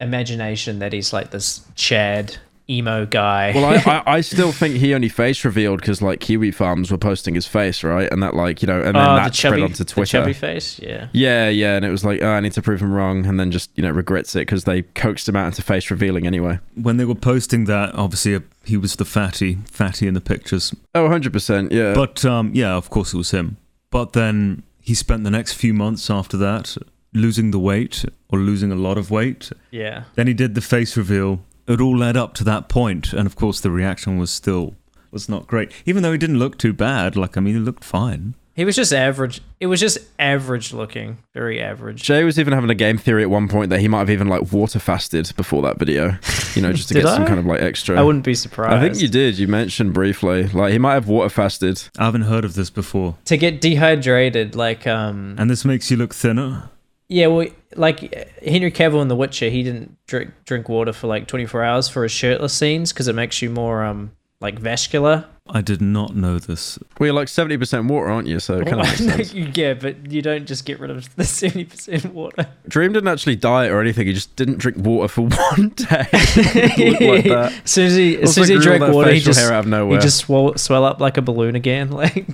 [0.00, 3.52] imagination that he's like this Chad emo guy.
[3.54, 6.98] Well, I, I, I still think he only face revealed because like Kiwi Farms were
[6.98, 8.10] posting his face, right?
[8.10, 10.18] And that like you know, and then oh, that the chubby, spread onto the Twitter.
[10.18, 10.78] chubby face.
[10.78, 11.08] Yeah.
[11.12, 13.50] Yeah, yeah, and it was like, oh, I need to prove him wrong, and then
[13.50, 16.58] just you know regrets it because they coaxed him out into face revealing anyway.
[16.74, 20.74] when they were posting that, obviously uh, he was the fatty, fatty in the pictures.
[20.94, 21.94] Oh, 100 percent, yeah.
[21.94, 23.56] But um, yeah, of course it was him.
[23.90, 26.76] But then he spent the next few months after that
[27.14, 29.50] losing the weight or losing a lot of weight.
[29.70, 30.04] Yeah.
[30.14, 31.40] Then he did the face reveal.
[31.66, 34.74] It all led up to that point, and of course the reaction was still
[35.10, 35.70] was not great.
[35.84, 38.34] Even though he didn't look too bad, like I mean, he looked fine.
[38.54, 39.40] He was just average.
[39.60, 42.02] It was just average looking, very average.
[42.02, 44.28] Jay was even having a game theory at one point that he might have even
[44.28, 46.18] like water fasted before that video,
[46.54, 47.98] you know, just to Did get some kind of like extra.
[47.98, 48.74] I wouldn't be surprised.
[48.74, 49.38] I think you did.
[49.38, 51.82] You mentioned briefly, like he might have water fasted.
[51.96, 55.96] I haven't heard of this before, to get dehydrated, like um, and this makes you
[55.96, 56.68] look thinner.
[57.12, 57.46] Yeah, well,
[57.76, 58.00] like
[58.44, 62.02] Henry Cavill in The Witcher, he didn't drink drink water for like 24 hours for
[62.02, 65.26] his shirtless scenes because it makes you more um like vascular.
[65.48, 66.78] I did not know this.
[66.98, 68.38] Well, you're like seventy percent water, aren't you?
[68.40, 68.98] So it kind of makes
[69.32, 69.34] sense.
[69.34, 72.46] yeah, but you don't just get rid of the 70% water.
[72.68, 74.06] Dream didn't actually diet or anything.
[74.06, 75.22] He just didn't drink water for
[75.56, 76.06] one day.
[76.12, 77.52] Like that.
[77.64, 79.66] As soon as he, as soon as he drank water, he just hair out of
[79.66, 79.98] nowhere.
[79.98, 81.90] he just swell, swell up like a balloon again.
[81.90, 82.26] Like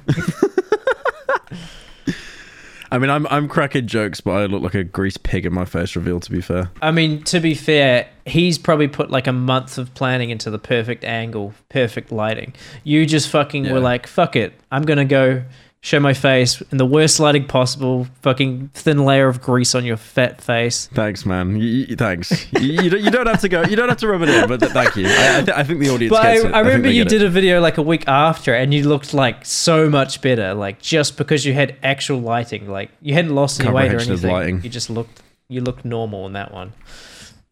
[2.90, 5.64] I mean, I'm I'm cracking jokes, but I look like a greased pig in my
[5.64, 6.20] face reveal.
[6.20, 9.92] To be fair, I mean, to be fair, he's probably put like a month of
[9.94, 12.55] planning into the perfect angle, perfect lighting.
[12.85, 13.72] You just fucking Yeah.
[13.74, 14.55] were like, fuck it.
[14.72, 15.42] I'm going to go
[15.81, 19.97] show my face in the worst lighting possible, fucking thin layer of grease on your
[19.97, 20.88] fat face.
[20.93, 21.57] thanks, man.
[21.57, 22.53] You, you- thanks.
[22.53, 23.62] you, you, don't, you don't have to go.
[23.62, 25.07] You don't have to rub it in, but th- thank you.
[25.07, 26.49] I, I, th- I think the audience But I.
[26.51, 27.19] I remember you get it.
[27.19, 30.81] did a video like a week after and you looked like so much better, like
[30.83, 32.69] just because you had actual lighting.
[32.69, 34.31] Like you hadn't lost any weight or anything.
[34.33, 34.62] lighting.
[34.62, 36.73] You just looked, you looked normal in that one.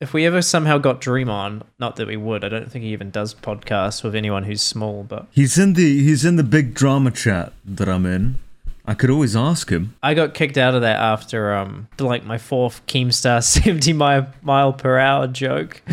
[0.01, 2.93] If we ever somehow got Dream on, not that we would, I don't think he
[2.93, 6.75] even does podcasts with anyone who's small, but He's in the he's in the big
[6.75, 8.39] drama chat that I'm in.
[8.89, 9.95] I could always ask him.
[10.03, 14.73] I got kicked out of that after um like my fourth Keemstar 70 mile, mile
[14.73, 15.83] per hour joke.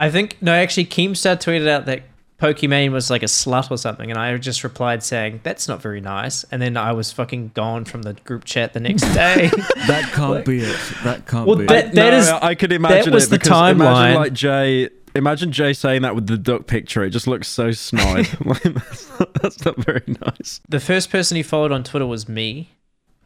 [0.00, 2.02] I think no, actually Keemstar tweeted out that
[2.40, 6.00] Pokimane was like a slut or something, and I just replied saying that's not very
[6.00, 9.50] nice, and then I was fucking gone from the group chat the next day.
[9.88, 10.78] That can't be it.
[11.02, 11.94] That can't Well, be that- it.
[11.94, 13.70] no, is- I could imagine that was it the timeline.
[14.10, 14.90] Imagine like Jay.
[15.14, 17.02] Imagine Jay saying that with the duck picture.
[17.02, 18.26] It just looks so snide.
[18.44, 20.60] that's, not, that's not very nice.
[20.68, 22.68] the first person he followed on Twitter was me,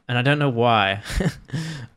[0.09, 1.03] and I don't know why.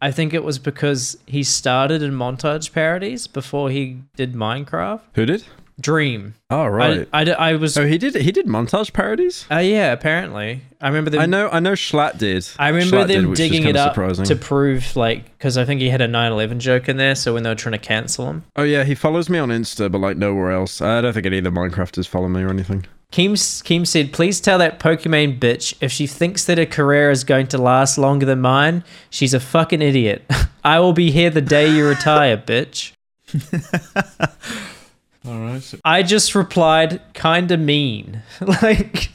[0.01, 5.01] I think it was because he started in montage parodies before he did Minecraft.
[5.13, 5.45] Who did?
[5.80, 6.36] Dream.
[6.50, 7.08] Oh right.
[7.12, 7.78] I, I, I was.
[7.78, 8.16] oh, he did.
[8.16, 9.46] He did montage parodies.
[9.52, 10.62] Uh, yeah, apparently.
[10.80, 11.20] I remember them.
[11.20, 11.50] I know.
[11.50, 11.74] I know.
[11.74, 12.48] Schlatt did.
[12.58, 14.26] I remember Schlatt them was digging it up surprising.
[14.26, 17.16] to prove, like, because I think he had a 9 11 joke in there.
[17.16, 19.92] So when they were trying to cancel him, Oh yeah, he follows me on Insta,
[19.92, 20.82] but like nowhere else.
[20.82, 22.86] I don't think any of the Minecrafters follow me or anything.
[23.12, 27.24] Keem, Keem said, Please tell that Pokimane bitch if she thinks that her career is
[27.24, 30.24] going to last longer than mine, she's a fucking idiot.
[30.64, 32.94] I will be here the day you retire, bitch.
[35.28, 35.74] All right.
[35.84, 38.22] I just replied, kinda mean.
[38.42, 39.10] like,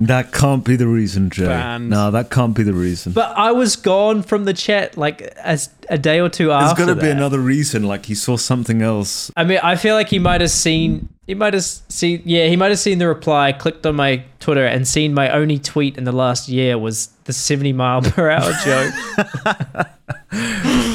[0.00, 1.44] That can't be the reason, Jay.
[1.44, 1.90] Banned.
[1.90, 3.12] No, that can't be the reason.
[3.12, 6.84] but I was gone from the chat like as a day or two There's after.
[6.86, 7.82] There's got to be another reason.
[7.82, 9.30] Like he saw something else.
[9.36, 11.08] I mean, I feel like he might have seen.
[11.26, 12.22] He might have seen.
[12.24, 15.58] Yeah, he might have seen the reply, clicked on my Twitter, and seen my only
[15.58, 19.86] tweet in the last year was the seventy mile per hour joke.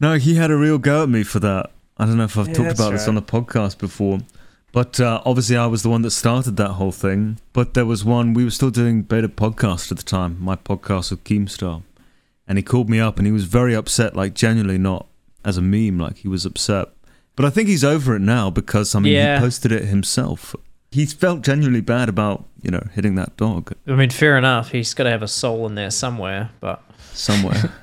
[0.00, 1.70] No, he had a real go at me for that.
[2.02, 4.18] I don't know if I've Yeah, talked that's about this on the podcast before,
[4.72, 7.38] but uh, obviously I was the one that started that whole thing.
[7.52, 11.10] But there was one we were still doing beta podcast at the time, my podcast
[11.10, 11.82] with Keemstar,
[12.48, 15.06] and he called me up and he was very upset, like genuinely not
[15.44, 16.88] as a meme, like he was upset.
[17.36, 19.36] But I think he's over it now because I mean Yeah.
[19.38, 20.54] he posted it himself.
[20.90, 24.70] He felt genuinely bad about you know hitting that dog I mean, fair enough.
[24.72, 27.72] He's got to have a soul in there somewhere, but somewhere.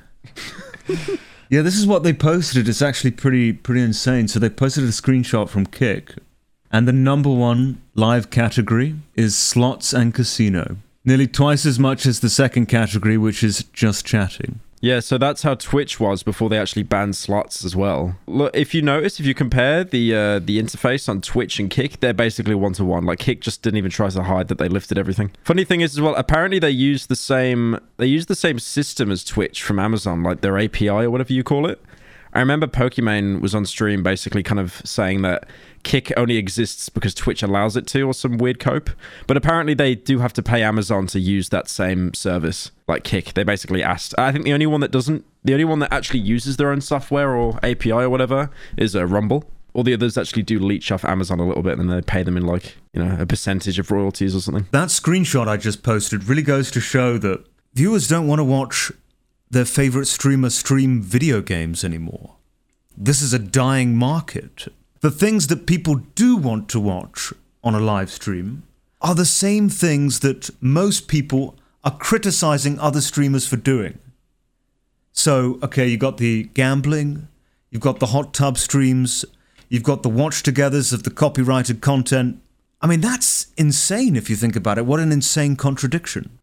[1.50, 2.70] yeah, this is what they posted.
[2.70, 4.28] It's actually pretty pretty insane.
[4.28, 6.16] So they posted a screenshot from Kick,
[6.72, 10.78] and the number one live category is slots and casino.
[11.04, 14.60] Nearly twice as much as the second category, which is just chatting.
[14.82, 18.15] Yeah, so that's how Twitch was before they actually banned slots as well.
[18.28, 22.00] Look, if you notice, if you compare the uh, the interface on Twitch and Kick,
[22.00, 23.06] they're basically one to one.
[23.06, 25.32] Like Kick just didn't even try to hide that they lifted everything.
[25.44, 29.12] Funny thing is as well, apparently they use the same they use the same system
[29.12, 31.82] as Twitch from Amazon, like their API or whatever you call it.
[32.34, 35.48] I remember Pokimane was on stream basically kind of saying that
[35.84, 38.89] Kick only exists because Twitch allows it to or some weird cope.
[39.28, 43.34] But apparently they do have to pay Amazon to use that same service like Kick.
[43.34, 44.13] They basically asked.
[44.18, 46.82] I think the only one that doesn't, the only one that actually uses their own
[46.82, 49.50] software or API or whatever is uh, Rumble.
[49.74, 52.24] All the others actually do leech off Amazon a little bit and then they pay
[52.24, 54.68] them in like, you know, a percentage of royalties or something.
[54.72, 58.92] That screenshot I just posted really goes to show that viewers don't want to watch
[59.50, 62.36] their favorite streamer stream video games anymore.
[62.96, 64.68] This is a dying market.
[65.02, 67.34] The things that people do want to watch
[67.64, 68.64] on a live stream
[69.02, 73.98] are the same things that most people are criticizing other streamers for doing.
[75.14, 77.28] So, okay, you've got the gambling,
[77.72, 79.26] you've got the hot tub streams,
[79.70, 82.42] you've got the watch togethers of the copyrighted content.
[82.82, 84.86] I mean, that's insane if you think about it.
[84.86, 86.38] What an insane contradiction.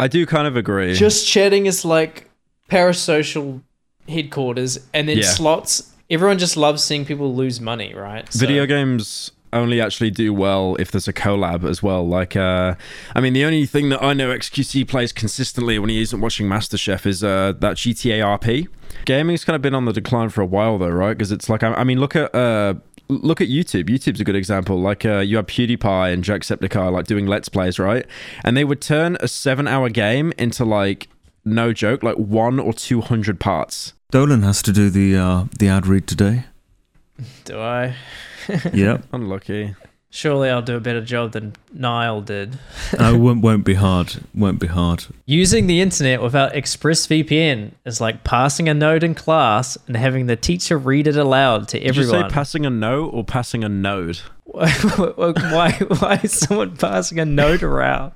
[0.00, 0.94] I do kind of agree.
[0.94, 2.27] just chatting is like
[2.70, 3.62] parasocial
[4.08, 5.24] headquarters, and then Yeah.
[5.24, 5.92] slots.
[6.10, 8.30] Everyone just loves seeing people lose money, right?
[8.32, 12.06] So- Video games only actually do well if there's a collab as well.
[12.06, 12.74] Like, uh,
[13.14, 16.46] I mean, the only thing that I know XQC plays consistently when he isn't watching
[16.48, 18.68] MasterChef is uh, that GTA RP.
[19.04, 21.16] Gaming's kind of been on the decline for a while, though, right?
[21.16, 22.34] Because it's like, I, I mean, look at.
[22.34, 22.74] Uh,
[23.10, 23.84] Look at YouTube.
[23.88, 24.78] YouTube's a good example.
[24.82, 28.04] Like uh, you have PewDiePie and Jacksepticeye like doing Let's Plays, right?
[28.44, 31.08] And they would turn a seven-hour game into like
[31.44, 33.94] no joke, like one or two hundred parts.
[34.10, 36.44] Dolan has to do the uh, the ad read today.
[37.44, 37.94] Do I?
[38.72, 39.04] Yep.
[39.12, 39.74] Unlucky.
[40.10, 42.58] Surely I'll do a better job than Niall did.
[42.98, 44.24] uh, won't won't be hard.
[44.34, 45.04] Won't be hard.
[45.26, 50.36] Using the internet without ExpressVPN is like passing a note in class and having the
[50.36, 52.10] teacher read it aloud to everyone.
[52.10, 54.16] Did you say passing a note or passing a node?
[54.44, 58.12] why, why is someone passing a note around?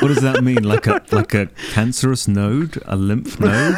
[0.00, 0.62] What does that mean?
[0.62, 3.76] Like a like a cancerous node, a lymph node?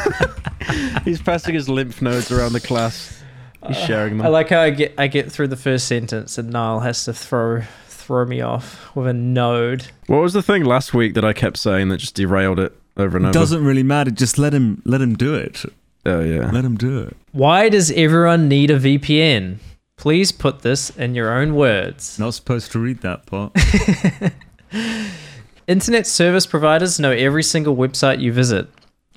[1.04, 3.22] He's passing his lymph nodes around the class.
[3.66, 4.26] He's sharing them.
[4.26, 7.12] I like how I get I get through the first sentence and Niall has to
[7.12, 9.86] throw throw me off with a node.
[10.06, 13.16] What was the thing last week that I kept saying that just derailed it over
[13.16, 13.30] and over?
[13.30, 14.10] It doesn't really matter.
[14.10, 15.64] Just let him let him do it.
[16.06, 16.50] Oh yeah.
[16.50, 17.16] Let him do it.
[17.32, 19.58] Why does everyone need a VPN?
[19.96, 22.18] Please put this in your own words.
[22.18, 23.52] Not supposed to read that part.
[25.66, 28.68] Internet service providers know every single website you visit.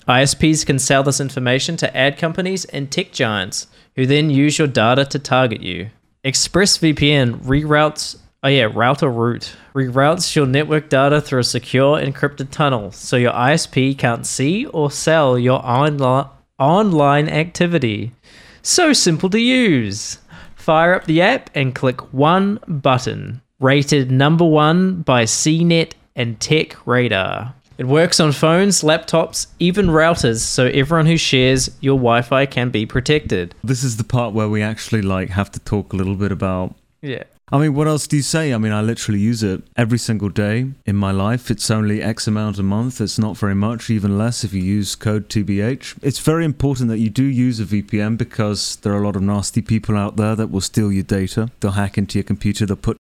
[0.07, 4.67] ISPs can sell this information to ad companies and tech giants, who then use your
[4.67, 5.89] data to target you.
[6.23, 12.93] ExpressVPN reroutes, oh yeah, router route, reroutes your network data through a secure encrypted tunnel,
[12.93, 18.13] so your ISP can't see or sell your onli- online activity.
[18.61, 20.19] So simple to use.
[20.55, 23.41] Fire up the app and click one button.
[23.59, 27.53] Rated number one by CNET and Tech Radar.
[27.77, 32.71] It works on phones, laptops, even routers, so everyone who shares your Wi Fi can
[32.71, 33.53] be protected.
[33.63, 36.75] This is the part where we actually like have to talk a little bit about
[37.01, 37.23] Yeah.
[37.49, 38.53] I mean, what else do you say?
[38.53, 41.49] I mean, I literally use it every single day in my life.
[41.49, 42.99] It's only X amount a month.
[42.99, 45.97] It's not very much, even less if you use code TBH.
[46.01, 49.21] It's very important that you do use a VPN because there are a lot of
[49.21, 51.49] nasty people out there that will steal your data.
[51.61, 52.97] They'll hack into your computer, they'll put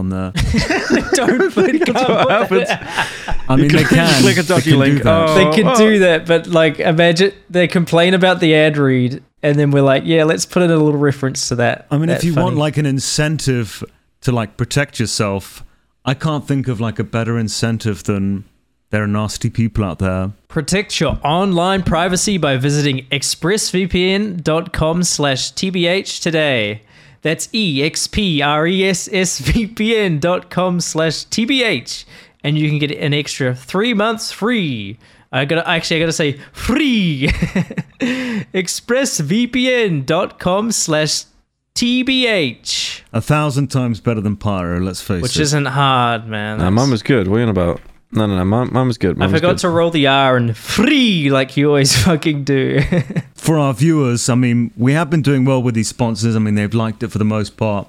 [0.00, 0.32] on there.
[1.12, 2.68] Don't put That's what happens.
[3.48, 4.22] I mean, they can.
[4.22, 5.02] Click a they dodgy can do link.
[5.02, 5.28] that.
[5.28, 5.34] Oh.
[5.34, 9.70] They can do that, but like imagine they complain about the ad read and then
[9.70, 11.86] we're like, yeah, let's put in a little reference to that.
[11.90, 13.84] I mean, if That you want like an incentive
[14.22, 15.62] to like protect yourself,
[16.04, 18.44] I can't think of like a better incentive than
[18.90, 26.22] there are nasty people out there Protect your online privacy by visiting expressvpn.com slash tbh
[26.22, 26.82] today.
[27.24, 32.04] That's expressvpn dot com slash tbh.
[32.44, 34.98] And you can get an extra three months free.
[35.32, 37.28] I gotta actually I gotta say free.
[38.52, 41.24] expressvpn.com slash
[41.74, 43.00] tbh.
[43.14, 44.78] a thousand times better than Pyro.
[44.80, 45.22] Let's face it.
[45.22, 46.58] Which isn't hard, man.
[46.58, 47.28] No, mine was good.
[47.28, 47.80] What are you on about?
[48.14, 48.44] No, no, no.
[48.44, 49.20] Mine, mine was good.
[49.20, 49.58] I was forgot good.
[49.58, 52.80] to roll the R and free like you always fucking do.
[53.34, 56.36] for our viewers, I mean, we have been doing well with these sponsors.
[56.36, 57.88] I mean, they've liked it for the most part.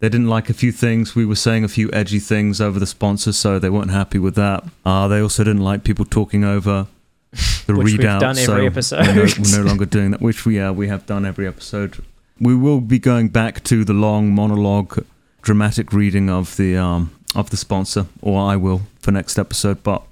[0.00, 1.14] They didn't like a few things.
[1.14, 4.34] We were saying a few edgy things over the sponsors, so they weren't happy with
[4.34, 4.64] that.
[4.84, 6.88] Uh, they also didn't like people talking over
[7.66, 8.20] the Which we've readout.
[8.20, 11.06] done so every We're no, we're no longer doing that, which we, uh, we have
[11.06, 12.04] done every episode.
[12.40, 15.04] We will be going back to the long monologue,
[15.40, 20.02] dramatic reading of the um, of the sponsor, or I will for next episode, but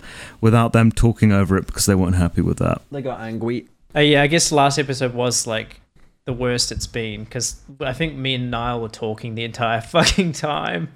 [0.40, 2.83] without them talking over it because they weren't happy with that.
[2.90, 3.66] They got angry.
[3.94, 5.80] Uh, yeah, I guess last episode was like
[6.24, 10.33] the worst it's been because I think me and Niall were talking the entire fucking
[10.33, 10.90] time,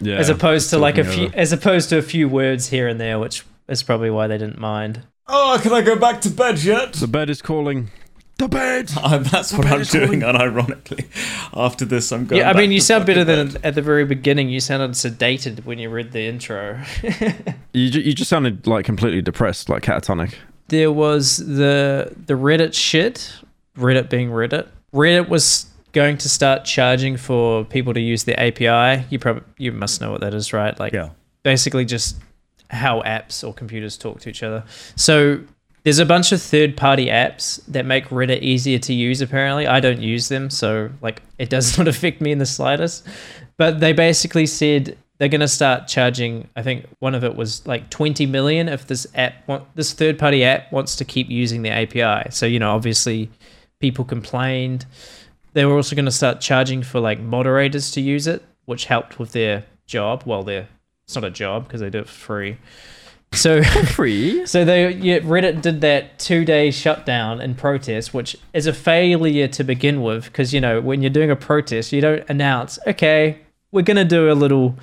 [0.00, 0.16] Yeah.
[0.16, 1.36] as opposed to like a few, over.
[1.36, 4.58] as opposed to a few words here and there, which is probably why they didn't
[4.58, 5.02] mind.
[5.28, 6.92] Oh, can I go back to bed yet?
[6.94, 7.90] The bed is calling.
[8.38, 8.90] The bed.
[8.96, 11.06] Uh, that's what I'm doing, unironically.
[11.54, 12.40] After this, I'm going.
[12.42, 14.48] yeah, I back mean, you sound better fucking than at the very beginning.
[14.48, 16.80] You sounded sedated when you read the intro.
[17.72, 20.34] You, ju- you just sounded like completely depressed, like catatonic.
[20.68, 23.34] there was the the Reddit shit.
[23.76, 24.66] Reddit being Reddit.
[24.94, 29.04] Reddit was going to start charging for people to use the API.
[29.10, 30.78] You probably you must know what that is, right?
[30.80, 31.10] Like Yeah.
[31.42, 32.16] basically just
[32.70, 34.64] how apps or computers talk to each other.
[34.96, 35.40] So
[35.86, 39.68] there's a bunch of third party apps that make Reddit easier to use apparently.
[39.68, 43.06] I don't use them, so like it does not affect me in the slightest.
[43.56, 47.64] But they basically said they're going to start charging I think one of it was
[47.68, 51.70] like 20 million if this app this third party app wants to keep using the
[51.70, 52.30] API.
[52.32, 53.30] So you know, obviously
[53.78, 54.86] people complained.
[55.52, 59.20] They were also going to start charging for like moderators to use it, which helped
[59.20, 60.24] with their job.
[60.26, 60.66] Well, their
[61.04, 62.58] it's not a job because they do it for free.
[63.32, 64.46] So Free.
[64.46, 69.48] so they yeah, Reddit did that two day shutdown in protest, which is a failure
[69.48, 73.38] to begin with, because you know when you're doing a protest, you don't announce, okay,
[73.72, 74.76] we're gonna do a little,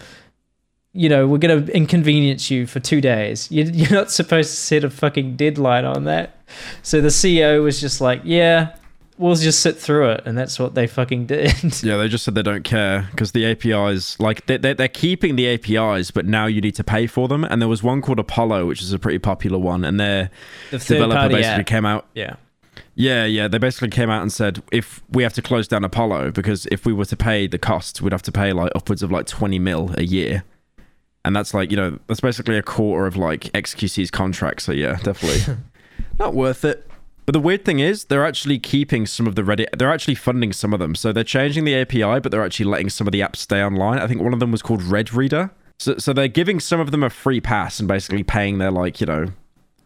[0.93, 3.51] you know, we're gonna inconvenience you for two days.
[3.51, 6.37] You, you're not supposed to set a fucking deadline on that.
[6.83, 8.75] So the CEO was just like, yeah,
[9.23, 11.53] we'll just sit through it, and that's what they fucking did.
[11.83, 15.35] Yeah, they just said they don't care because the APIs, like they they're, they're keeping
[15.35, 17.43] the APIs, but now you need to pay for them.
[17.43, 20.29] And there was one called Apollo, which is a pretty popular one, and their
[20.71, 21.65] the developer basically app.
[21.65, 22.05] came out.
[22.13, 22.35] Yeah.
[22.95, 26.31] Yeah, yeah, they basically came out and said if we have to close down Apollo
[26.31, 29.11] because if we were to pay the cost, we'd have to pay like upwards of
[29.11, 30.43] like twenty mil a year.
[31.25, 34.61] And that's like, you know, that's basically a quarter of like XQC's contract.
[34.61, 35.55] So yeah, definitely
[36.19, 36.87] not worth it.
[37.25, 39.77] But the weird thing is, they're actually keeping some of the Reddit.
[39.77, 40.95] They're actually funding some of them.
[40.95, 43.99] So they're changing the API, but they're actually letting some of the apps stay online.
[43.99, 45.51] I think one of them was called Red Reader.
[45.79, 48.99] So, so they're giving some of them a free pass and basically paying their like,
[48.99, 49.27] you know,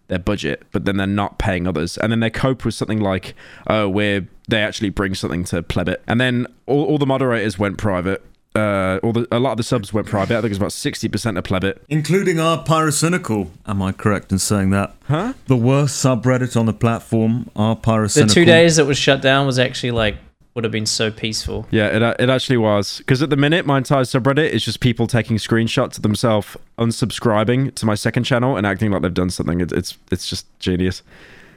[0.07, 1.97] their budget, but then they're not paying others.
[1.97, 3.35] And then they cope with something like,
[3.67, 6.01] oh, where they actually bring something to Plebit.
[6.07, 8.23] And then all, all the moderators went private.
[8.57, 10.33] Uh, all the a lot of the subs went private.
[10.37, 11.83] I think it was about sixty percent of plebit.
[11.89, 13.49] Including our Pyrocynical.
[13.65, 14.95] Am I correct in saying that?
[15.07, 15.33] Huh?
[15.45, 18.27] The worst subreddit on the platform, our Pyrocynical.
[18.27, 20.17] The two days it was shut down was actually like
[20.57, 21.67] would have been so peaceful.
[21.69, 22.97] Yeah, it, uh, it actually was.
[22.97, 27.75] Because at the minute, my entire subreddit is just people taking screenshots of themselves unsubscribing
[27.75, 29.61] to my second channel and acting like they've done something.
[29.61, 31.03] It, it's it's just genius.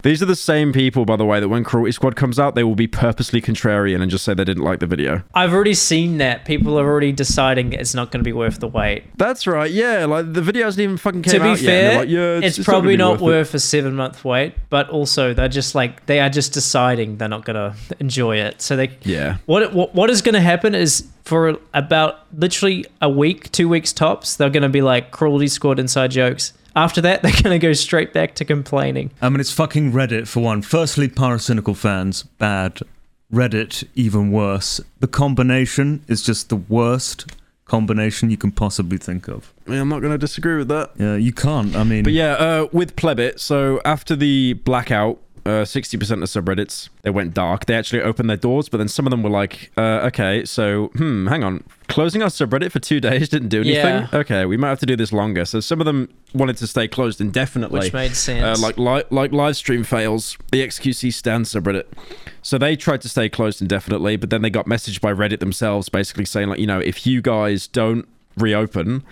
[0.02, 2.64] These are the same people, by the way, that when Cruelty Squad comes out, they
[2.64, 5.22] will be purposely contrarian and just say they didn't like the video.
[5.34, 6.44] I've already seen that.
[6.44, 9.04] People are already deciding it's not going to be worth the wait.
[9.16, 9.70] That's right.
[9.70, 11.66] Yeah, like the video hasn't even fucking came to be out yet.
[11.66, 14.54] they're fair, like, yeah, it's, it's, probably not, not, be worth, a seven month wait,
[14.70, 18.62] but also they're just like they are just deciding they're not going to enjoy it.
[18.62, 18.96] So they.
[19.02, 19.38] Yeah.
[19.46, 23.92] what what, what is going to happen is for about literally a week, two weeks
[23.92, 26.52] tops, they're going to be like cruelty squad inside jokes.
[26.76, 29.10] After that, they're going to go straight back to complaining.
[29.20, 30.62] I mean, it's fucking Reddit for one.
[30.62, 32.80] Firstly, Pyrocynical fans, bad.
[33.32, 34.80] Reddit, even worse.
[34.98, 37.26] The combination is just the worst
[37.64, 39.54] combination you can possibly think of.
[39.66, 40.90] I mean, I'm not going to disagree with that.
[40.98, 41.76] Yeah, you can't.
[41.76, 46.88] I mean, But yeah, uh, with Plebit, so after the blackout, uh, 60% of subreddits,
[47.02, 47.66] they went dark.
[47.66, 50.86] They actually opened their doors, but then some of them were like, uh, okay, so,
[50.94, 51.64] hmm, hang on.
[51.88, 53.74] Closing our subreddit for two days didn't do anything?
[53.84, 54.08] Yeah.
[54.12, 55.44] Okay, we might have to do this longer.
[55.44, 57.80] So some of them wanted to stay closed indefinitely.
[57.80, 58.62] Which made uh, sense.
[58.62, 61.84] like li- like live stream fails, the XQC stand subreddit.
[62.42, 65.88] So they tried to stay closed indefinitely, but then they got messaged by Reddit themselves,
[65.88, 69.02] basically saying like, you know, if you guys don't reopen,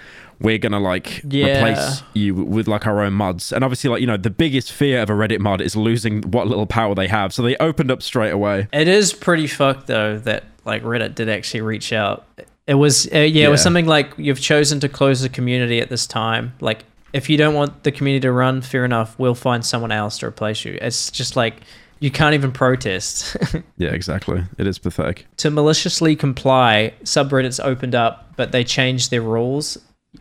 [0.40, 1.56] we're gonna like Yeah.
[1.58, 3.52] replace you with like our own mods.
[3.52, 6.46] And obviously, like you know, the biggest fear of a Reddit mod is losing what
[6.46, 7.32] little power they have.
[7.32, 8.68] So they opened up straight away.
[8.72, 12.24] It is pretty fucked though that like Reddit did actually reach out.
[12.66, 15.88] It was uh, yeah, it was something like you've chosen to close the community at
[15.88, 16.52] this time.
[16.60, 16.84] Like
[17.14, 20.26] if you don't want the community to run, fair enough, we'll find someone else to
[20.26, 20.78] replace you.
[20.82, 21.54] It's just like
[22.00, 23.36] you can't even protest.
[23.78, 24.42] Yeah, exactly.
[24.58, 25.26] It is pathetic.
[25.38, 29.78] to maliciously comply, subreddits opened up, but they changed their rules.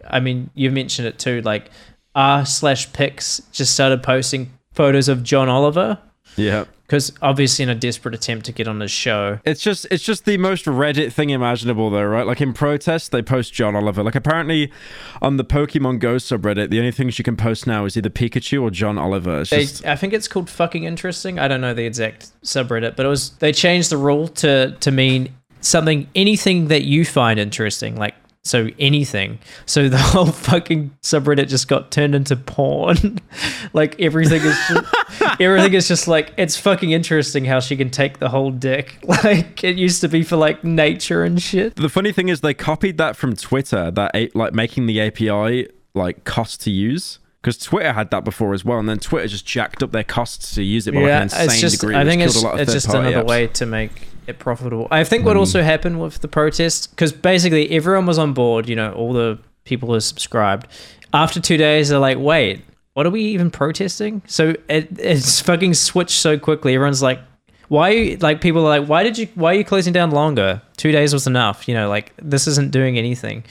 [0.08, 1.42] I mean, you mentioned it too.
[1.42, 1.70] Like
[2.16, 5.98] r slash pics just started posting photos of John Oliver
[6.36, 6.66] Yeah.
[6.86, 9.40] because obviously in a desperate attempt to get on his show.
[9.46, 12.26] It's just it's just the most Reddit thing imaginable though, right?
[12.28, 14.04] Like in protest, they post John Oliver.
[14.04, 14.72] Like apparently
[15.22, 18.62] on the Pokemon Go subreddit, the only things you can post now is either Pikachu
[18.62, 19.42] or John Oliver.
[19.42, 21.40] It's They, just I think it's called fucking interesting.
[21.40, 24.92] I don't know the exact subreddit, but it was they changed the rule to to
[24.92, 25.30] mean
[25.62, 28.14] something anything that you find interesting, like
[28.48, 29.40] so anything.
[29.66, 33.20] So the whole fucking subreddit just got turned into porn.
[33.74, 34.96] like everything is just,
[35.40, 38.98] everything is just like it's fucking interesting how she can take the whole dick.
[39.04, 41.76] Like it used to be for like nature and shit.
[41.76, 46.24] the funny thing is they copied that from Twitter, that like making the API like
[46.24, 47.20] cost to use.
[47.42, 50.56] Because Twitter had that before as well, and then Twitter just jacked up their costs
[50.56, 51.80] to use it by like an insane it's just.
[51.80, 51.96] degree.
[51.96, 53.28] I think it's a lot of it's just another apps.
[53.28, 54.88] way to make it profitable.
[54.92, 55.40] I think what Mm.
[55.40, 58.68] also happened with the protests because basically everyone was on board.
[58.70, 60.68] You know, all the people who subscribed.
[61.14, 62.62] After two days, they're like, "Wait,
[62.94, 66.76] what are we even protesting?" So it it's fucking switched so quickly.
[66.76, 67.20] Everyone's like.
[67.70, 70.12] Why, are you- like, people are like, why did you, why are you closing down
[70.12, 70.62] longer?
[70.78, 71.68] Two days was enough.
[71.68, 73.44] You know, like, this isn't doing anything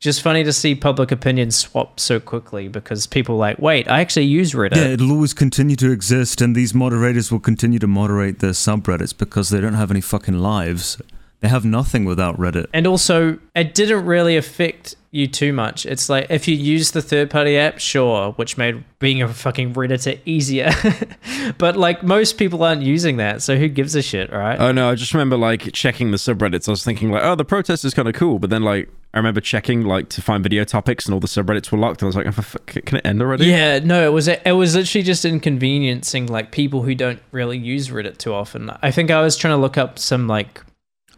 [0.00, 4.00] just funny to see public opinion swap so quickly because people are like, wait, I
[4.00, 4.76] actually use Reddit.
[4.76, 9.16] yeah, it'll always continue to exist, and these moderators will continue to moderate their subreddits
[9.16, 11.00] because they don't have any fucking lives.
[11.40, 12.66] They have nothing without Reddit.
[12.72, 15.86] And also, it didn't really affect you too much.
[15.86, 19.74] It's like if you use the third party app, sure, which made being a fucking
[19.74, 20.70] Redditor easier.
[21.58, 24.58] but like most people aren't using that, so who gives a shit, right?
[24.60, 26.68] Oh no, I just remember like checking the subreddits.
[26.68, 29.18] I was thinking like, oh, the protest is kind of cool, but then like I
[29.18, 32.08] remember checking like to find video topics, and all the subreddits were locked, and I
[32.08, 33.46] was like, oh, fuck, can it end already?
[33.46, 37.88] yeah, no, it was it was literally just inconveniencing like people who don't really use
[37.88, 38.70] Reddit too often.
[38.80, 40.62] I think I was trying to look up some like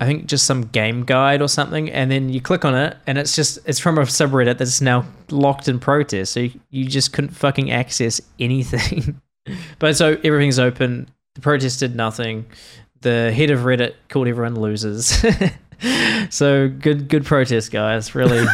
[0.02, 3.18] I think just some game guide or something, and then you click on it, and
[3.18, 7.12] it's just it's from a subreddit that's now locked in protest, so you, you just
[7.12, 9.20] couldn't fucking access anything.
[9.78, 11.08] but so everything's open.
[11.36, 12.46] The protest did nothing.
[13.02, 15.24] The head of Reddit called everyone losers.
[16.30, 18.12] so good, good protest, guys.
[18.16, 18.44] Really,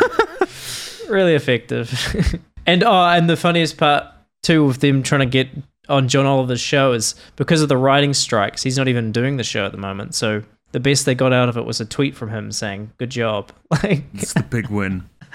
[1.09, 2.39] really effective.
[2.67, 4.05] and oh, and the funniest part
[4.43, 5.49] too of them trying to get
[5.89, 8.63] on John Oliver's show is because of the writing strikes.
[8.63, 10.15] He's not even doing the show at the moment.
[10.15, 10.43] So
[10.79, 13.51] the best they got out of it was a tweet from him saying, "Good job."
[13.71, 15.09] Like It's the big win.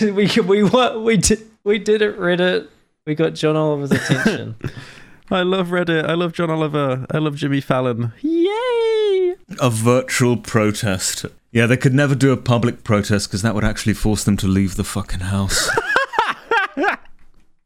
[0.00, 2.68] we we what we did we did it Reddit.
[3.04, 4.54] We got John Oliver's attention.
[5.32, 6.04] I love Reddit.
[6.08, 7.06] I love John Oliver.
[7.10, 8.12] I love Jimmy Fallon.
[8.20, 9.34] Yay!
[9.60, 11.26] A virtual protest.
[11.50, 14.46] Yeah, they could never do a public protest because that would actually force them to
[14.46, 15.68] leave the fucking house.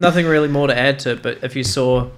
[0.00, 2.08] Nothing really more to add to it, but if you saw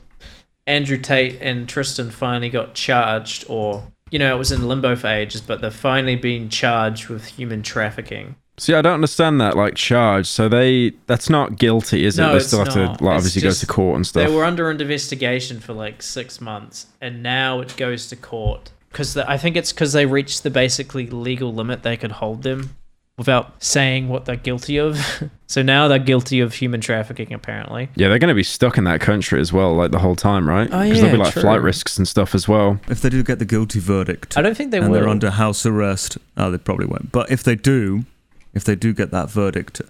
[0.67, 5.09] Andrew Tate and Tristan finally got charged, or you know, it was in limbo for
[5.09, 8.37] ages, but they're finally being charged with human trafficking.
[8.59, 10.27] See, I don't understand that like charge.
[10.29, 12.23] So they that's not guilty, is it?
[12.23, 12.99] No, They it's still have not.
[13.01, 14.25] to like obviously just- go to court and stuff.
[14.29, 19.17] They were under investigation for like six months, and now it goes to court because
[19.17, 22.77] I think it's because they reached the basically legal limit they could hold them
[23.17, 24.99] without saying what they're guilty of.
[25.47, 27.89] so now they're guilty of human trafficking, apparently.
[27.95, 30.49] yeah, they're going to be stuck in that country as well, like the whole time,
[30.49, 30.69] right?
[30.73, 31.43] Oh, yeah, there'll be like true.
[31.43, 32.81] flight risks and stuff as well.
[32.89, 35.01] If they do get the guilty verdict I don't think they and will.
[35.01, 37.13] they're under house arrest, oh, they probably won't.
[37.13, 38.05] But if they do,
[38.53, 39.81] if they do get that verdict,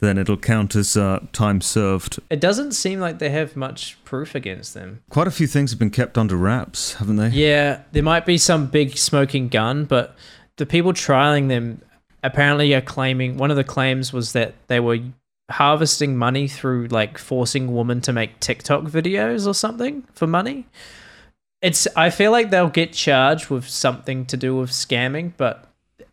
[0.00, 2.20] then it'll count as uh, time served.
[2.28, 5.02] it doesn't seem like they have much proof against them.
[5.08, 7.28] Quite a few things have been kept under wraps, haven't they?
[7.28, 10.14] Yeah, there might be some big smoking gun, but
[10.56, 11.80] the people trialing them
[12.24, 14.98] apparently are claiming one of the claims was that they were
[15.50, 20.66] harvesting money through like forcing women to make TikTok videos or something for money.
[21.60, 25.70] It's I feel like they'll get charged with something to do with scamming, but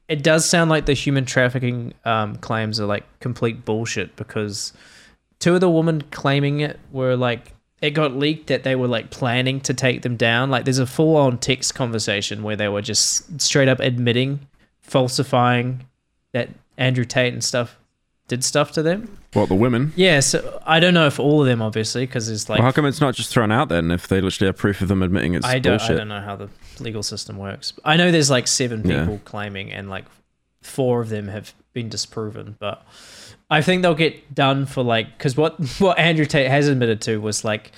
[0.07, 4.73] it does sound like the human trafficking um, claims are like complete bullshit because
[5.39, 9.11] two of the women claiming it were like it got leaked that they were like
[9.11, 10.49] planning to take them down.
[10.49, 14.45] Like there's a full on text conversation where they were just straight up admitting
[14.81, 15.85] falsifying
[16.33, 17.77] that Andrew Tate and stuff
[18.27, 19.17] did stuff to them.
[19.33, 19.91] What the women?
[19.95, 22.71] Yeah, so I don't know if all of them obviously because it's like well, how
[22.71, 23.91] come it's not just thrown out then?
[23.91, 26.35] If they literally have proof of them admitting it's I don't, I don't know how
[26.35, 27.73] the legal system works.
[27.83, 29.01] I know there's like seven Yeah.
[29.01, 30.05] people claiming, and like
[30.61, 32.55] four of them have been disproven.
[32.59, 32.85] But
[33.49, 37.19] I think they'll get done for like because what what Andrew Tate has admitted to
[37.21, 37.71] was like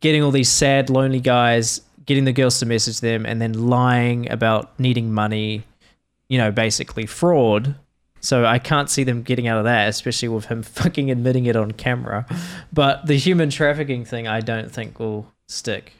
[0.00, 4.30] getting all these sad, lonely guys, getting the girls to message them, and then lying
[4.30, 5.64] about needing money.
[6.28, 7.76] You know, basically fraud.
[8.20, 11.56] So I can't see them getting out of that, especially with him fucking admitting it
[11.56, 12.26] on camera.
[12.72, 15.92] But the human trafficking thing, I don't think will stick.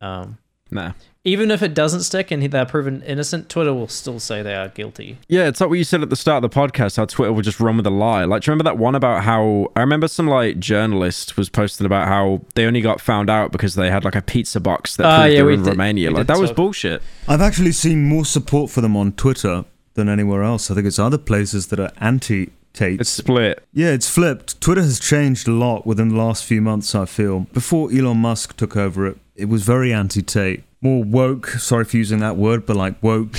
[0.00, 0.38] Um,
[0.70, 0.92] Nah.
[1.28, 4.68] Even if it doesn't stick and they're proven innocent, Twitter will still say they are
[4.68, 5.18] guilty.
[5.28, 7.44] Yeah, it's like what you said at the start of the podcast, how Twitter would
[7.44, 8.24] just run with a lie.
[8.24, 11.84] Like, do you remember that one about how I remember some like journalist was posting
[11.86, 15.06] about how they only got found out because they had like a pizza box that
[15.06, 16.10] Ah, proved yeah, they were in did- Romania.
[16.10, 17.02] Like did that was bullshit.
[17.26, 19.64] I've actually seen more support for them on Twitter
[19.94, 20.70] than anywhere else.
[20.70, 23.00] I think it's other places that are anti Tate.
[23.00, 23.64] It's split.
[23.72, 24.60] Yeah, it's flipped.
[24.60, 27.40] Twitter has changed a lot within the last few months, I feel.
[27.52, 30.62] Before Elon Musk took over it, it was very anti Tate.
[30.80, 33.36] More woke, sorry for using that word, but like woke.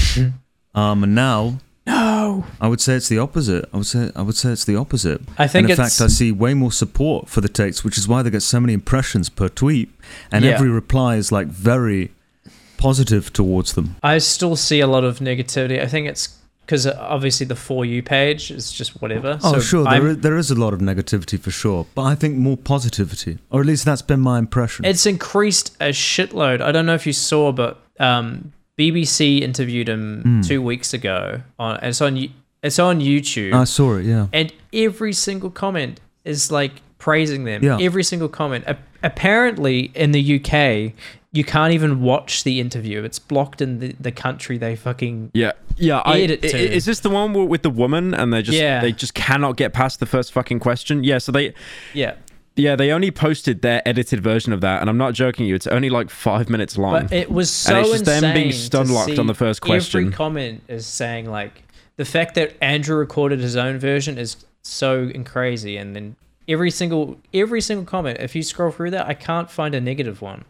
[0.76, 2.44] um, and now No.
[2.62, 3.68] I would say it's the opposite.
[3.74, 5.22] I would say I would say it's the opposite.
[5.38, 7.98] I think and in it's fact I see way more support for the Tates, which
[7.98, 9.90] is why they get so many impressions per tweet.
[10.32, 10.52] And Yeah.
[10.52, 12.12] every reply is like very
[12.78, 13.96] positive towards them.
[14.04, 15.82] I still see a lot of negativity.
[15.82, 16.30] I think it's
[16.70, 19.40] because obviously the for you page is just whatever.
[19.44, 22.14] Oh, so sure, there is, there is a lot of negativity for sure, but I
[22.14, 24.86] think more positivity, or at least that's been my impression.
[24.86, 26.62] It's increased a shitload.
[26.62, 30.42] I don't know if you saw, but um, BBC interviewed him Hmm.
[30.42, 31.42] two weeks ago.
[31.58, 32.30] On it's on
[32.62, 34.28] it's on YouTube, I saw it, yeah.
[34.32, 37.64] and every single comment is like praising them.
[37.64, 37.80] Yeah.
[37.82, 38.64] Every single comment.
[38.68, 40.94] A- apparently, in the UK,
[41.32, 43.04] you can't even watch the interview.
[43.04, 46.00] It's blocked in the, the country they fucking Yeah, yeah.
[46.00, 46.58] I, Edit i- i- to.
[46.76, 48.82] is this the one with the woman and they just Yeah.
[48.82, 51.04] they just cannot get past the first fucking question?
[51.04, 51.20] Yeah.
[51.20, 51.54] So they
[51.94, 52.16] yeah.
[52.56, 55.54] yeah they only posted their edited version of that, and I'm not joking you.
[55.54, 57.04] It's only like five minutes long.
[57.04, 60.02] But it was so And it's just them being stun locked on the first question.
[60.06, 61.62] Every comment is saying like
[61.98, 66.16] the fact that Andrew recorded his own version is so crazy, and then
[66.48, 68.18] every single every single comment.
[68.20, 70.46] If you scroll through that, I can't find a negative one.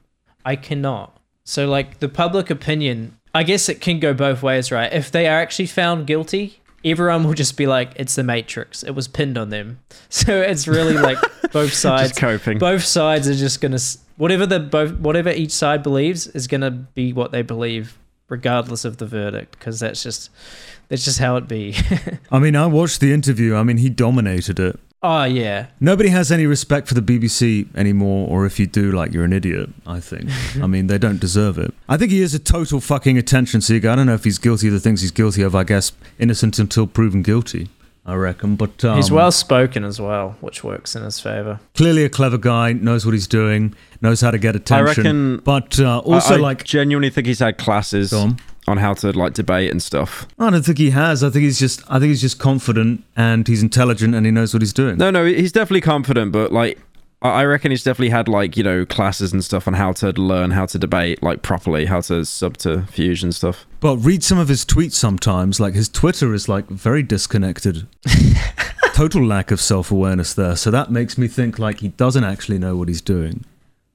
[0.49, 1.15] I cannot.
[1.43, 4.91] So like the public opinion, I guess it can go both ways, right?
[4.91, 6.55] If they are actually found guilty.
[6.83, 8.83] Everyone will just be like, "It's the Matrix.
[8.83, 9.79] It was pinned on them."
[10.09, 11.19] So it's really like
[11.51, 12.57] both sides just coping.
[12.57, 13.77] both sides are just gonna
[14.17, 17.97] whatever the both whatever each side believes is gonna be what they believe
[18.27, 20.31] regardless of the verdict because that's just
[20.87, 21.75] that's just how it be
[22.31, 23.55] I mean, I watched the interview.
[23.55, 24.79] I mean, he dominated it.
[25.01, 29.13] Oh yeah Nobody has any respect for the BBC anymore, or if you do, like,
[29.13, 30.29] you're an idiot, I think.
[30.61, 31.73] I mean, they don't deserve it.
[31.87, 33.89] I think he is a total fucking attention seeker.
[33.89, 35.55] I don't know if he's guilty of the things he's guilty of.
[35.55, 37.69] I guess innocent until proven guilty,
[38.05, 38.55] I reckon.
[38.57, 42.37] But um, he's well spoken as well which works in his favor clearly a clever
[42.37, 45.05] guy, knows what he's doing, knows how to get attention.
[45.05, 48.31] I reckon- But uh, also, I, I like, genuinely think he's had classes Go
[48.67, 48.77] on.
[48.77, 50.27] how to like debate and stuff.
[50.37, 51.23] Oh, I don't think he has.
[51.23, 51.81] I think he's just.
[51.89, 54.97] I think he's just confident and he's intelligent and he knows what he's doing.
[54.97, 56.79] No, no, he's definitely confident, but like
[57.21, 60.11] I I reckon he's definitely had like you know classes and stuff on how to
[60.11, 63.65] learn how to debate like properly, how to subterfuge and stuff.
[63.79, 65.59] But read some of his tweets sometimes.
[65.59, 67.87] Like his Twitter is like very disconnected.
[68.93, 70.55] Total lack of self awareness there.
[70.55, 73.45] So that makes me think like he doesn't actually know what he's doing.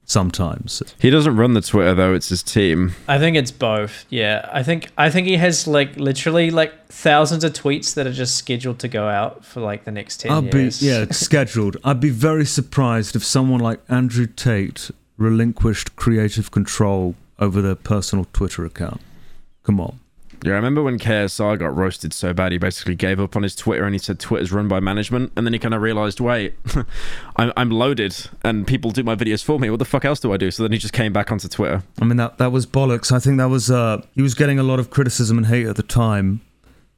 [0.05, 0.81] Sometimes.
[0.99, 2.93] He doesn't run the Twitter though; it's his team.
[3.07, 4.05] I think it's both.
[4.09, 8.13] Yeah, I think I think he has like literally like thousands of tweets that are
[8.13, 10.79] just scheduled to go out for like the next 10 I'll years.
[10.79, 11.77] be yeah, it's scheduled.
[11.83, 18.25] I'd be very surprised if someone like Andrew Tate relinquished creative control over their personal
[18.33, 19.01] Twitter account.
[19.63, 19.99] Come on.
[20.45, 23.55] Yeah, I remember when KSI got roasted so bad, he basically gave up on his
[23.55, 25.31] Twitter and he said Twitter's run by management.
[25.35, 26.53] And then he kind of realized, wait,
[27.35, 29.71] I'm, I'm loaded and people do my videos for me.
[29.71, 30.51] What the fuck else do I do?
[30.51, 31.81] So then he just came back onto Twitter.
[31.99, 33.11] I mean that that was bollocks.
[33.11, 35.77] I think that was uh he was getting a lot of criticism and hate at
[35.77, 36.41] the time.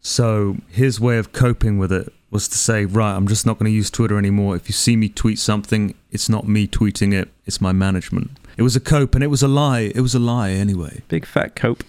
[0.02, 3.72] So his way of coping with it was to say, right, I'm just not going
[3.72, 4.58] to use Twitter anymore.
[4.58, 8.32] If you see me tweet something, it's not me tweeting it, it's my management.
[8.58, 9.92] It was a cope and it was a lie.
[9.96, 11.02] It was a lie anyway.
[11.08, 11.84] Big fat cope.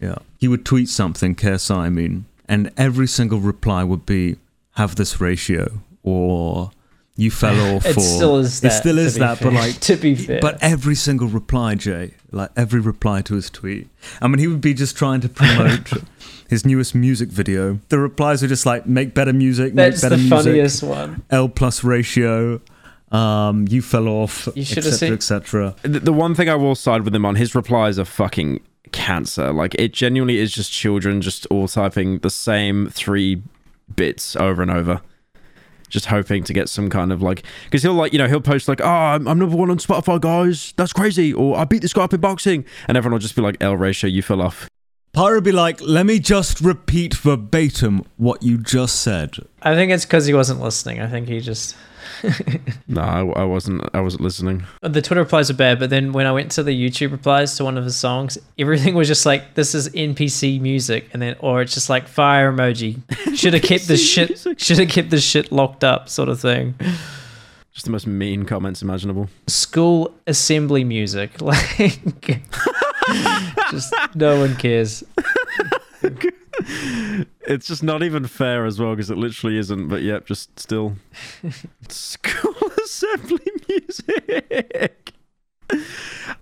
[0.00, 0.16] Yeah.
[0.38, 4.36] He would tweet something, KSI, I mean, and every single reply would be,
[4.72, 6.70] have this ratio or
[7.16, 8.68] you fell off It or still is that.
[8.68, 12.14] it still is be that, but like to be fair, but every single reply, Jay,
[12.30, 13.88] like every reply to his tweet.
[14.22, 15.90] I mean, he would be just trying to promote
[16.48, 17.80] his newest music video.
[17.88, 21.22] The replies are just like, make better music, that's make better the music, funniest one.
[21.30, 22.60] L plus ratio,
[23.10, 25.74] um, you fell off, You should have etc., seen- etc.
[25.82, 29.52] The, the one thing I will side with him on, his replies are fucking cancer.
[29.52, 33.42] Like, it genuinely is just children just all typing the same three
[33.94, 35.00] bits over and over.
[35.88, 38.68] Just hoping to get some kind of like, because he'll like, you know, he'll post
[38.68, 40.74] like, oh, I'm, I'm number one on Spotify, guys.
[40.76, 41.32] That's crazy.
[41.32, 42.66] Or I beat this guy up in boxing.
[42.88, 44.68] And everyone will just be like, L ratio, you fell off.
[45.12, 49.36] Pyro would be like, let me just repeat verbatim what you just said.
[49.62, 51.00] I think it's because he wasn't listening.
[51.00, 51.74] I think he just
[52.88, 53.88] No, I, I wasn't.
[53.94, 54.64] I wasn't listening.
[54.82, 57.64] the Twitter replies are bad, but then when I went to the YouTube replies to
[57.64, 61.62] one of his songs, everything was just like, "This is NPC music," and then or
[61.62, 63.00] it's just like fire emoji.
[63.36, 64.38] Should have kept this shit.
[64.60, 66.74] Should have kept this shit locked up, sort of thing.
[67.72, 69.28] Just the most mean comments imaginable.
[69.46, 72.40] School assembly music, like
[73.70, 75.04] just no one cares.
[77.46, 79.88] It's just not even fair as well because it literally isn't.
[79.88, 80.96] But yep, just still
[81.88, 82.54] school
[82.84, 85.12] assembly music.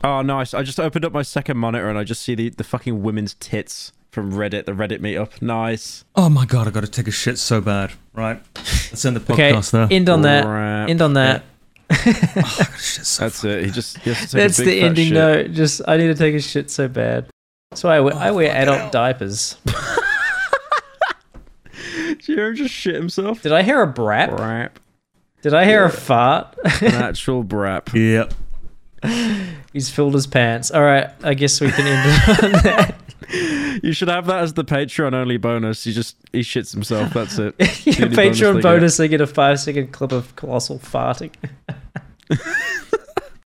[0.02, 0.54] Oh, nice!
[0.54, 3.34] I just opened up my second monitor and I just see the the fucking women's
[3.34, 5.42] tits from Reddit, the Reddit meetup.
[5.42, 6.04] Nice.
[6.14, 7.92] Oh my god, I got to take a shit so bad.
[8.14, 9.88] Right, let's end the Okay, podcast there.
[9.90, 10.46] end on that.
[10.88, 11.44] End on that.
[11.88, 12.12] Oh, I
[12.42, 13.64] got to shit so That's it.
[13.64, 15.14] He just he has to take That's a big the ending shit.
[15.14, 15.50] note.
[15.52, 17.26] Just I need to take a shit so bad.
[17.70, 19.56] That's why I wear, I wear adult diapers.
[22.06, 23.42] Did you hear him just shit himself?
[23.42, 24.30] Did I hear a brap?
[24.36, 24.70] Brap.
[25.42, 26.56] Did I hear a fart?
[26.82, 27.92] Natural brap.
[27.92, 28.34] Yep.
[29.72, 30.70] He's filled his pants.
[30.70, 32.94] All right, I guess we can end it on that.
[33.82, 35.84] You should have that as the Patreon only bonus.
[35.84, 37.12] He just he shits himself.
[37.12, 37.54] That's it.
[37.86, 41.32] Your The bonus Patreon bonus, they get a five second clip of colossal farting.